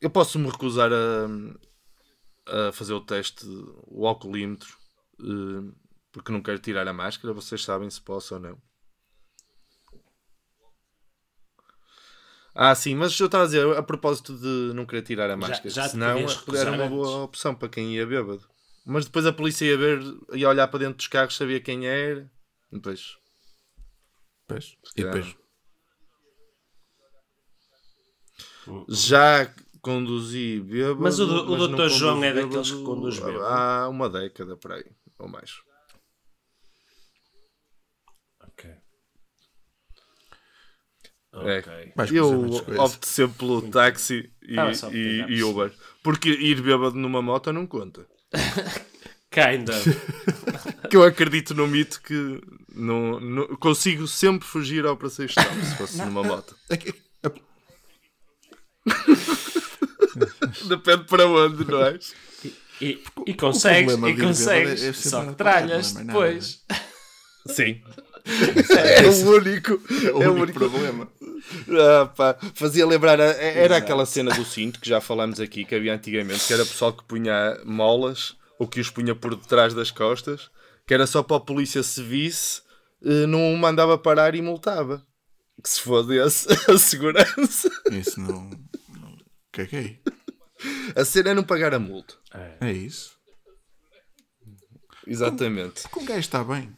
[0.00, 3.46] Eu posso me recusar a, a fazer o teste,
[3.86, 4.76] o alcoolímetro,
[5.20, 5.72] eh,
[6.12, 7.32] porque não quero tirar a máscara.
[7.32, 8.58] Vocês sabem se posso ou não.
[12.56, 15.70] Ah, sim, mas eu estava a dizer a propósito de não querer tirar a máscara.
[15.70, 16.18] já te Senão
[16.56, 18.46] era uma boa opção para quem ia bêbado.
[18.86, 20.00] Mas depois a polícia ia ver,
[20.34, 22.30] ia olhar para dentro dos carros, sabia quem era.
[22.70, 23.16] Depois
[24.46, 24.76] Pois.
[24.96, 25.36] E depois,
[28.88, 31.00] Já conduzi bêbado.
[31.02, 31.88] Mas o do- o Dr.
[31.88, 33.44] João é daqueles que conduz bêbado?
[33.44, 34.84] Há uma década por aí,
[35.18, 35.50] ou mais.
[38.40, 38.70] Ok.
[41.34, 41.92] É.
[42.12, 42.46] Eu
[42.78, 45.72] opto sempre pelo táxi e, Ah, e- e Uber.
[46.02, 48.06] Porque ir bêbado numa moto não conta.
[49.30, 49.90] Kind of.
[50.90, 52.40] Que eu acredito no mito que
[52.74, 56.56] não, não- consigo sempre fugir ao operações stop se fosse numa moto.
[56.70, 57.04] É é-
[60.68, 61.98] Depende para onde, não é?
[62.80, 64.82] E, e consegues, e de ir consegues.
[64.82, 66.60] é Só que tralhas é nada, depois.
[67.46, 67.80] Sim.
[68.26, 69.80] É o único,
[70.22, 71.08] é o único problema.
[71.68, 75.94] Ah, pá, fazia lembrar, era aquela cena do cinto que já falámos aqui, que havia
[75.94, 80.50] antigamente, que era pessoal que punha molas ou que os punha por detrás das costas,
[80.86, 82.62] que era só para a polícia se visse,
[83.04, 85.06] eh, não mandava parar e multava.
[85.62, 87.70] Que se fodesse a segurança.
[87.90, 88.50] Isso não.
[88.88, 89.16] não
[89.52, 90.00] caguei.
[90.96, 92.14] A cena é não pagar a multa.
[92.60, 93.14] É isso.
[95.06, 95.88] Exatamente.
[95.88, 96.74] Com o gajo está bem.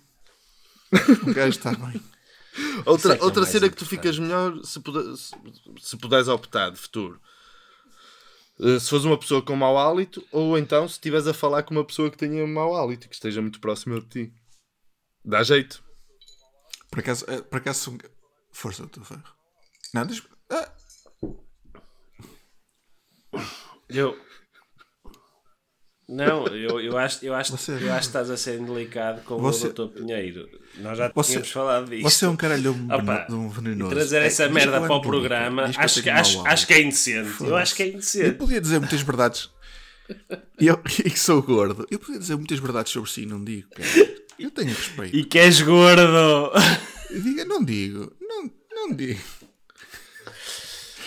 [1.23, 2.01] O gajo está bem.
[2.87, 5.31] Outra, é que é outra mais cena que tu ficas melhor se, puder, se,
[5.79, 7.21] se puderes optar de futuro.
[8.59, 11.75] Eh, Se fores uma pessoa com mau hálito, ou então se estiveres a falar com
[11.75, 14.33] uma pessoa que tenha mau hálito, que esteja muito próxima de ti.
[15.23, 15.85] Dá jeito.
[16.91, 17.99] Por acaso, eh, por acaso um
[18.53, 19.23] Força teu ferro.
[19.93, 20.23] Não, deixa.
[20.51, 20.73] Ah.
[23.89, 24.17] Eu.
[26.09, 29.39] Não, eu, eu, acho, eu, acho, Você- eu acho que estás a ser indelicado com
[29.39, 29.89] Você- o Dr.
[29.89, 30.49] Pinheiro.
[30.77, 32.03] Nós já Você- tínhamos falado disso.
[32.03, 33.91] Você é um caralho de um, Opa, um venenoso.
[33.91, 36.75] trazer É, essa diz merda eu para o programa, eu acho que, acho, acho que
[36.75, 37.43] é indecente.
[37.43, 38.35] Eu acho que é Eu indecente.
[38.39, 39.51] podia dizer muitas verdades.
[40.61, 41.85] E eu, e que sou gordo.
[41.91, 43.69] Eu podia dizer muitas verdades sobre si e não digo.
[43.71, 44.16] cara.
[44.39, 45.17] Eu tenho respeito.
[45.17, 46.53] E que és gordo.
[47.11, 48.13] Eu digo, não digo.
[48.21, 49.21] Não, não digo.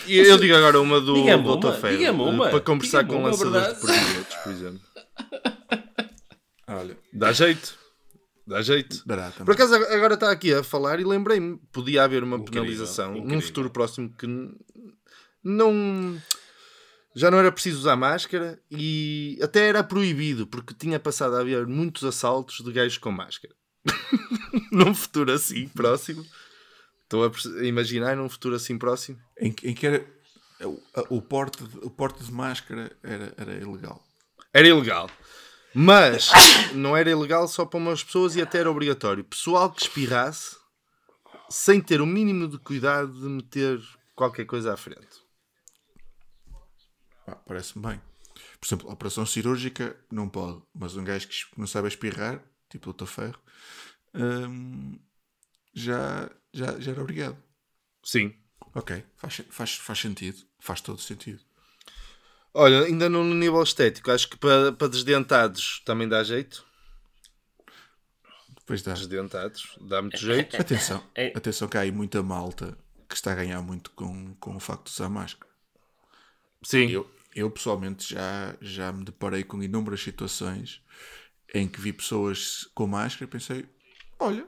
[0.08, 1.48] E eu digo agora uma do diga-me
[2.22, 4.82] uma, Para conversar com lançadores de projetos, por exemplo.
[6.68, 7.78] Olha, Dá jeito.
[8.48, 9.04] Dá jeito.
[9.06, 9.30] dará.
[9.30, 13.18] Por acaso agora está aqui a falar e lembrei-me, podia haver uma Incrível, penalização num
[13.20, 13.42] incrível.
[13.42, 14.26] futuro próximo que
[15.44, 16.20] não
[17.16, 21.66] já não era preciso usar máscara e até era proibido porque tinha passado a haver
[21.68, 23.54] muitos assaltos de gajos com máscara.
[24.72, 26.26] num futuro assim próximo.
[27.04, 29.18] Estou a imaginar num futuro assim próximo.
[29.40, 30.06] Em, que- em que era.
[30.62, 34.04] O, o porte, de- o porte de máscara era, era ilegal.
[34.54, 35.10] Era ilegal.
[35.74, 36.30] Mas
[36.76, 39.24] não era ilegal só para umas pessoas e até era obrigatório.
[39.24, 40.58] Pessoal que espirrasse
[41.50, 43.80] sem ter o mínimo de cuidado de meter
[44.16, 45.08] qualquer coisa à frente.
[47.30, 48.02] Pá, Parece-me bem.
[48.60, 52.94] Por exemplo, operação cirúrgica não pode, mas um gajo que não sabe espirrar, tipo o
[52.94, 53.06] Dr.
[53.06, 53.40] Ferro,
[54.16, 54.98] hum,
[55.74, 57.38] já, já, já era obrigado.
[58.04, 58.34] Sim.
[58.74, 60.38] Ok, faz, faz, faz sentido.
[60.60, 61.42] Faz todo sentido.
[62.54, 66.66] Olha, ainda no nível estético, acho que para, para desdentados também dá jeito.
[68.56, 68.94] Depois dá.
[68.94, 70.56] Desdentados, dá muito jeito.
[70.60, 72.78] Atenção, É- atenção que há aí muita malta
[73.08, 75.50] que está a ganhar muito com, com o facto de usar máscara.
[76.64, 76.90] Sim.
[76.90, 77.10] Eu,
[77.40, 80.82] eu pessoalmente já, já me deparei com inúmeras situações
[81.54, 83.66] em que vi pessoas com máscara e pensei,
[84.20, 84.48] olha,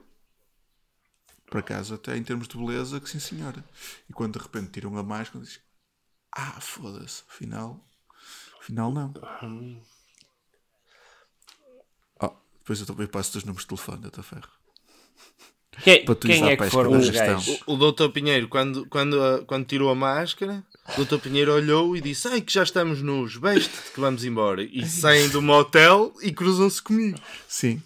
[1.46, 3.64] por acaso até em termos de beleza, que sim senhora.
[4.08, 5.60] E quando de repente tiram a máscara, dizem,
[6.32, 7.84] ah, foda-se, afinal,
[8.60, 9.12] afinal não.
[12.20, 14.48] Oh, depois eu também passo os números de telefone da ferro.
[15.82, 17.26] Quem, quem é para que foram os gestão.
[17.26, 17.62] gajos?
[17.66, 18.10] O Dr.
[18.10, 20.64] Pinheiro, quando, quando, quando tirou a máscara,
[20.96, 21.18] Dr.
[21.18, 24.62] Pinheiro olhou e disse: Ai, que já estamos nus, beste que vamos embora.
[24.62, 27.18] E saem do motel e cruzam-se comigo.
[27.48, 27.80] Sim.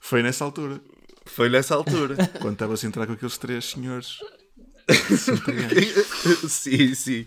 [0.00, 0.80] Foi nessa altura,
[1.26, 2.16] Foi nessa altura.
[2.40, 4.18] quando estava a entrar com aqueles três senhores.
[6.48, 7.26] sim, sim.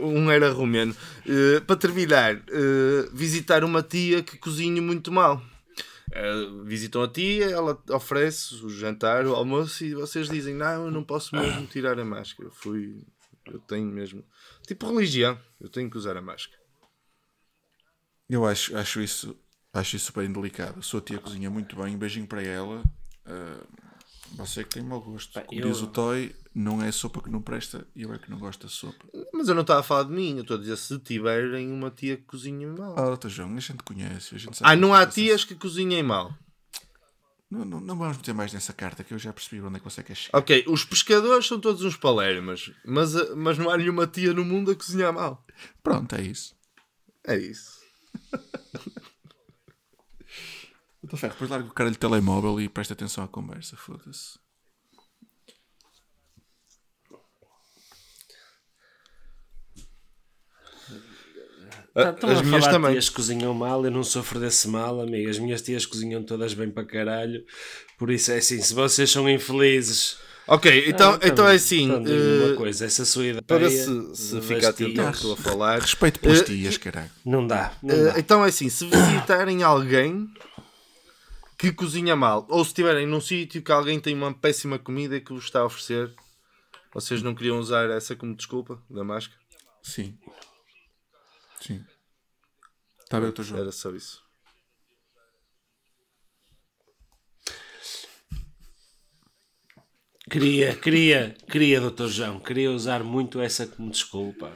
[0.00, 0.94] Um era romeno.
[1.26, 5.42] Eh, para terminar, eh, visitar uma tia que cozinha muito mal.
[6.12, 10.90] Eh, visitam a tia, ela oferece o jantar, o almoço e vocês dizem: Não, eu
[10.90, 12.50] não posso mesmo tirar a máscara.
[12.50, 13.04] Fui.
[13.46, 14.24] Eu tenho mesmo.
[14.66, 16.60] Tipo religião, eu tenho que usar a máscara.
[18.28, 19.36] Eu acho, acho isso
[19.72, 20.78] acho isso bem delicado.
[20.78, 22.82] A sua tia cozinha muito bem, um beijinho para ela.
[23.26, 23.60] Ah,
[24.32, 25.40] você que tem mau gosto.
[25.42, 28.30] Como eu- diz o Toy, não é sopa que não presta e eu é que
[28.30, 29.04] não gosto da sopa.
[29.32, 31.90] Mas eu não estava a falar de mim, eu estou a dizer se tiverem uma
[31.90, 32.94] tia que cozinha mal.
[32.98, 34.34] Ah, João, a gente conhece.
[34.34, 36.34] A gente sabe Ah, não há você- tias que cozinhem mal.
[37.52, 39.84] Não, não, não vamos meter mais nessa carta que eu já percebi onde é que
[39.84, 40.38] você quer chegar.
[40.38, 44.42] Ok, os pescadores são todos uns palermas, mas, a- mas não há nenhuma tia no
[44.42, 45.44] mundo a cozinhar mal.
[45.82, 46.56] Pronto, é isso.
[47.26, 47.78] É isso.
[51.02, 53.76] Doutor Ferro, depois larga o cara de telemóvel e presta atenção à conversa.
[53.76, 54.38] Foda-se.
[61.94, 62.92] Tá- Estão As a minhas falar também.
[62.92, 65.28] tias cozinham mal, eu não sofro desse mal, amigo.
[65.28, 67.44] As minhas tias cozinham todas bem para caralho.
[67.98, 70.16] Por isso é assim, se vocês são infelizes.
[70.48, 71.84] Ok, então, Ah, então é assim.
[71.84, 73.42] então digo uma eh, coisa, essa sua ideia.
[73.42, 75.80] para se, se ficar atento ao que estou a falar.
[75.80, 77.10] Respeito pelas Eh, tias, caralho.
[77.24, 78.18] Não dá, não eh, dá.
[78.18, 80.26] então é assim: se visitarem alguém
[81.58, 85.32] que cozinha mal, ou se estiverem num sítio que alguém tem uma péssima comida que
[85.32, 86.12] vos está a oferecer,
[86.92, 89.38] vocês não queriam usar essa como desculpa da máscara?
[89.82, 90.16] Sim.
[91.62, 91.84] Sim.
[92.98, 93.60] Está bem, doutor João.
[93.60, 94.21] Era só isso.
[100.32, 104.50] Queria, queria, queria, doutor João, queria usar muito essa como desculpa.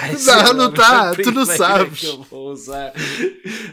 [0.00, 2.00] Ai, Não, não a tá, tu não sabes.
[2.00, 2.92] Que eu vou usar.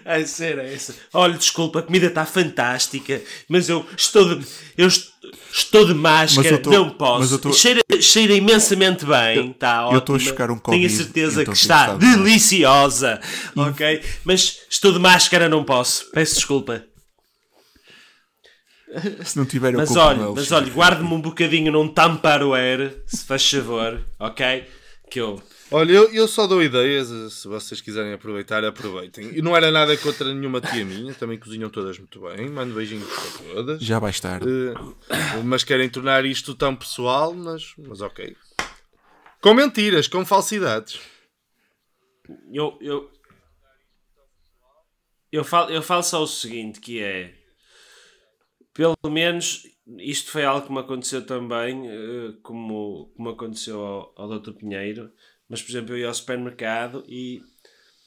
[0.06, 0.96] Ai, ser essa.
[1.14, 4.46] Olha, desculpa, a comida está fantástica, mas eu estou de,
[4.78, 5.10] eu est-
[5.52, 7.34] estou de máscara, Mas eu tô- não mas posso.
[7.34, 9.96] eu tô- cheira, cheira imensamente bem, está ótimo.
[9.96, 13.20] eu estou a chocar um Tenho a Covid, certeza então que tenho está de deliciosa,
[13.54, 14.02] ok?
[14.24, 16.10] Mas estou de máscara, não posso.
[16.14, 16.86] Peço desculpa.
[19.24, 23.50] Se não tiver Mas olha, eles, mas olha, guarde-me um bocadinho num Tupperware, se faz
[23.50, 24.68] favor, ok?
[25.10, 25.42] Que eu.
[25.72, 29.38] Olha, eu, eu só dou ideias, se vocês quiserem aproveitar, aproveitem.
[29.38, 33.08] E não era nada contra nenhuma tia minha, também cozinham todas muito bem, mando beijinhos
[33.08, 33.82] para todas.
[33.82, 34.48] Já vais tarde.
[34.50, 38.36] Eh, mas querem tornar isto tão pessoal, mas, mas ok.
[39.40, 41.00] Com mentiras, com falsidades.
[42.52, 43.12] eu, eu,
[45.32, 47.39] eu, falo, eu falo só o seguinte, que é
[48.80, 49.68] pelo menos
[49.98, 54.54] isto foi algo que me aconteceu também, eh, como, como aconteceu ao, ao Dr.
[54.54, 55.12] Pinheiro,
[55.50, 57.44] mas por exemplo eu ia ao supermercado e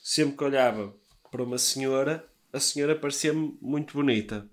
[0.03, 0.97] sempre que olhava
[1.31, 4.49] para uma senhora, a senhora parecia-me muito bonita.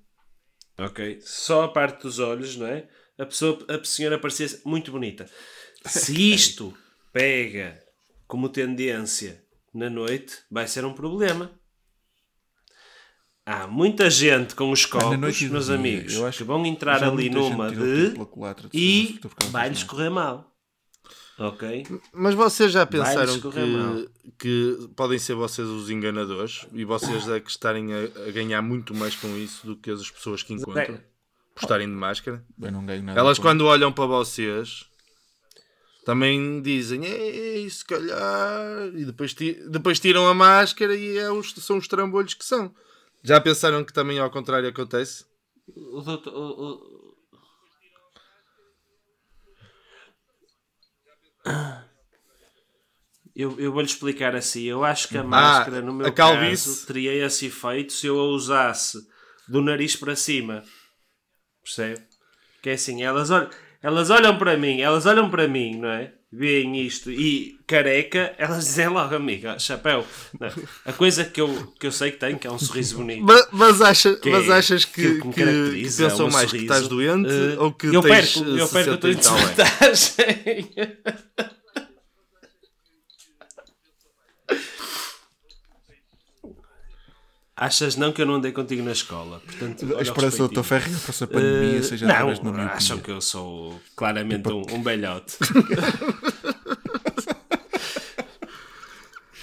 [0.77, 1.21] Ok?
[1.21, 2.89] Só a parte dos olhos, não é?
[3.17, 5.25] A, pessoa, a senhora parecia muito bonita.
[5.85, 6.77] Se isto
[7.13, 7.81] pega
[8.27, 9.41] como tendência
[9.73, 11.57] na noite, vai ser um problema.
[13.51, 17.31] Há muita gente com os copos, meus dia, amigos, eu acho que vão entrar ali
[17.31, 18.13] numa de
[18.71, 19.19] e
[19.49, 19.85] vai-lhes é?
[19.85, 20.55] correr mal.
[21.39, 21.83] Ok?
[22.13, 27.49] Mas vocês já pensaram que, que podem ser vocês os enganadores e vocês é que
[27.49, 31.03] estarem a, a ganhar muito mais com isso do que as pessoas que encontram Zé,
[31.55, 32.45] por estarem de máscara?
[32.61, 33.19] Eu não ganho nada.
[33.19, 34.85] Elas com- quando olham para vocês
[36.05, 41.51] também dizem Ei, se calhar e depois, ti- depois tiram a máscara e é os,
[41.53, 42.71] são os trambolhos que são.
[43.23, 45.25] Já pensaram que também ao contrário acontece?
[45.75, 47.09] o doutor- o- o-
[53.35, 54.63] Eu, eu vou-lhe explicar assim.
[54.63, 56.07] Eu acho que a máscara, no meu
[56.65, 58.97] caso, teria esse efeito se eu a usasse
[59.47, 60.61] do nariz para cima.
[61.63, 62.05] Percebe?
[62.61, 63.49] Que é assim, elas olham,
[63.81, 66.13] elas olham para mim, elas olham para mim, não é?
[66.31, 70.05] Veem isto e careca, elas dizem logo, amiga, chapéu.
[70.39, 70.47] Não,
[70.85, 73.23] a coisa que eu, que eu sei que tem, que é um sorriso bonito.
[73.23, 76.51] Mas, mas, acha- que mas é achas que, me que- que caracteriza, pensam meu mais
[76.51, 76.73] que sorriso.
[76.73, 79.15] estás doente Eh, ou que eu tens perco, eu 60 perco a tua e
[87.61, 89.41] Achas não que eu não andei contigo na escola?
[89.45, 90.63] Portanto, A esperança do respeitinho.
[90.63, 92.65] Ferro é que essa pandemia Eh, seja não, através da miopia.
[92.71, 95.35] acham que eu sou claramente um, um belhote.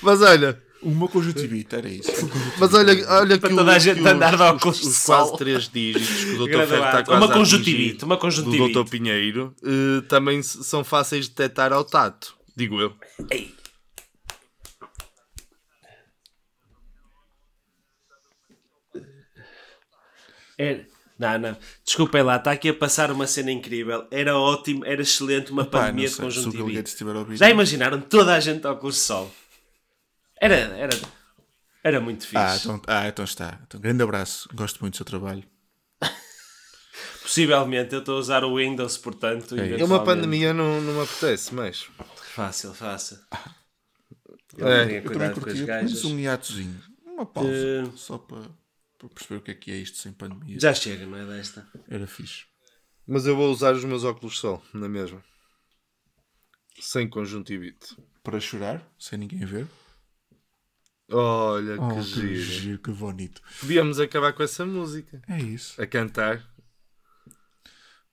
[0.02, 2.10] Mas olha, Uma conjuntivite, era isso.
[2.60, 4.82] mas olha, olha Para que, toda a o- gente que andar os, de óculos os,
[4.82, 6.66] de os quase três dígitos que o Dr.
[6.66, 8.72] Ferro está quase Uma a conjuntivite, uma conjuntivite.
[8.72, 8.90] do Dr.
[8.90, 12.92] Pinheiro eh, também são fáceis de detectar ao tato, digo eu.
[13.30, 13.52] Ei.
[20.58, 20.84] É-
[21.18, 21.56] Não, não.
[21.84, 24.06] Desculpem lá, está aqui a passar uma cena incrível.
[24.10, 27.36] Era ótimo, era excelente uma Pá, pandemia de sei, Gates conjuntivite.
[27.36, 29.34] Já imaginaram toda a gente ao curso de sol?
[30.38, 30.98] Era, era,
[31.82, 32.36] era muito fixe.
[32.36, 33.58] Ah então, ah, então está.
[33.66, 34.46] Então, grande abraço.
[34.54, 35.42] Gosto muito do seu trabalho.
[37.22, 39.58] Possivelmente eu estou a usar o Windows, portanto.
[39.58, 39.80] É.
[39.80, 41.86] É uma pandemia não, não me apetece mais.
[42.34, 43.18] Fácil, fácil.
[44.58, 44.84] É.
[44.86, 45.92] tenha Eu também com as curtia gajas.
[45.92, 46.80] mas um hiatozinho.
[47.06, 47.50] Uma pausa.
[47.50, 48.42] Eh, Só para,
[48.98, 50.58] para perceber o que é que é isto sem pandemia.
[50.60, 51.66] Já chega, não é desta?
[51.88, 52.44] Era fixe.
[53.06, 55.22] Mas eu vou usar os meus óculos de sol, na mesma.
[56.80, 57.96] Sem conjuntivite.
[58.22, 59.66] Para chorar, sem ninguém ver.
[61.08, 62.34] Olha Oh, que que giro.
[62.42, 63.40] giro, que bonito.
[63.60, 65.22] Podíamos acabar com essa música.
[65.28, 65.80] É isso.
[65.80, 66.44] A cantar.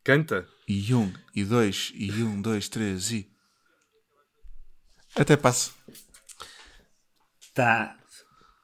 [0.03, 0.47] Canta.
[0.67, 3.31] E um, e dois, e um, dois, três, e.
[5.15, 5.73] Até passo.
[7.41, 7.97] Está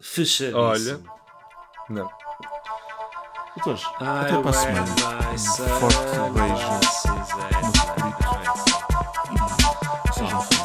[0.01, 0.57] fechadíssimo.
[0.59, 1.18] Olha.
[1.89, 2.07] Não.
[3.57, 4.85] Então, Doutores, até para a semana.
[5.31, 5.37] Um
[5.79, 6.79] forte beijo.
[10.13, 10.58] Sejam felizes.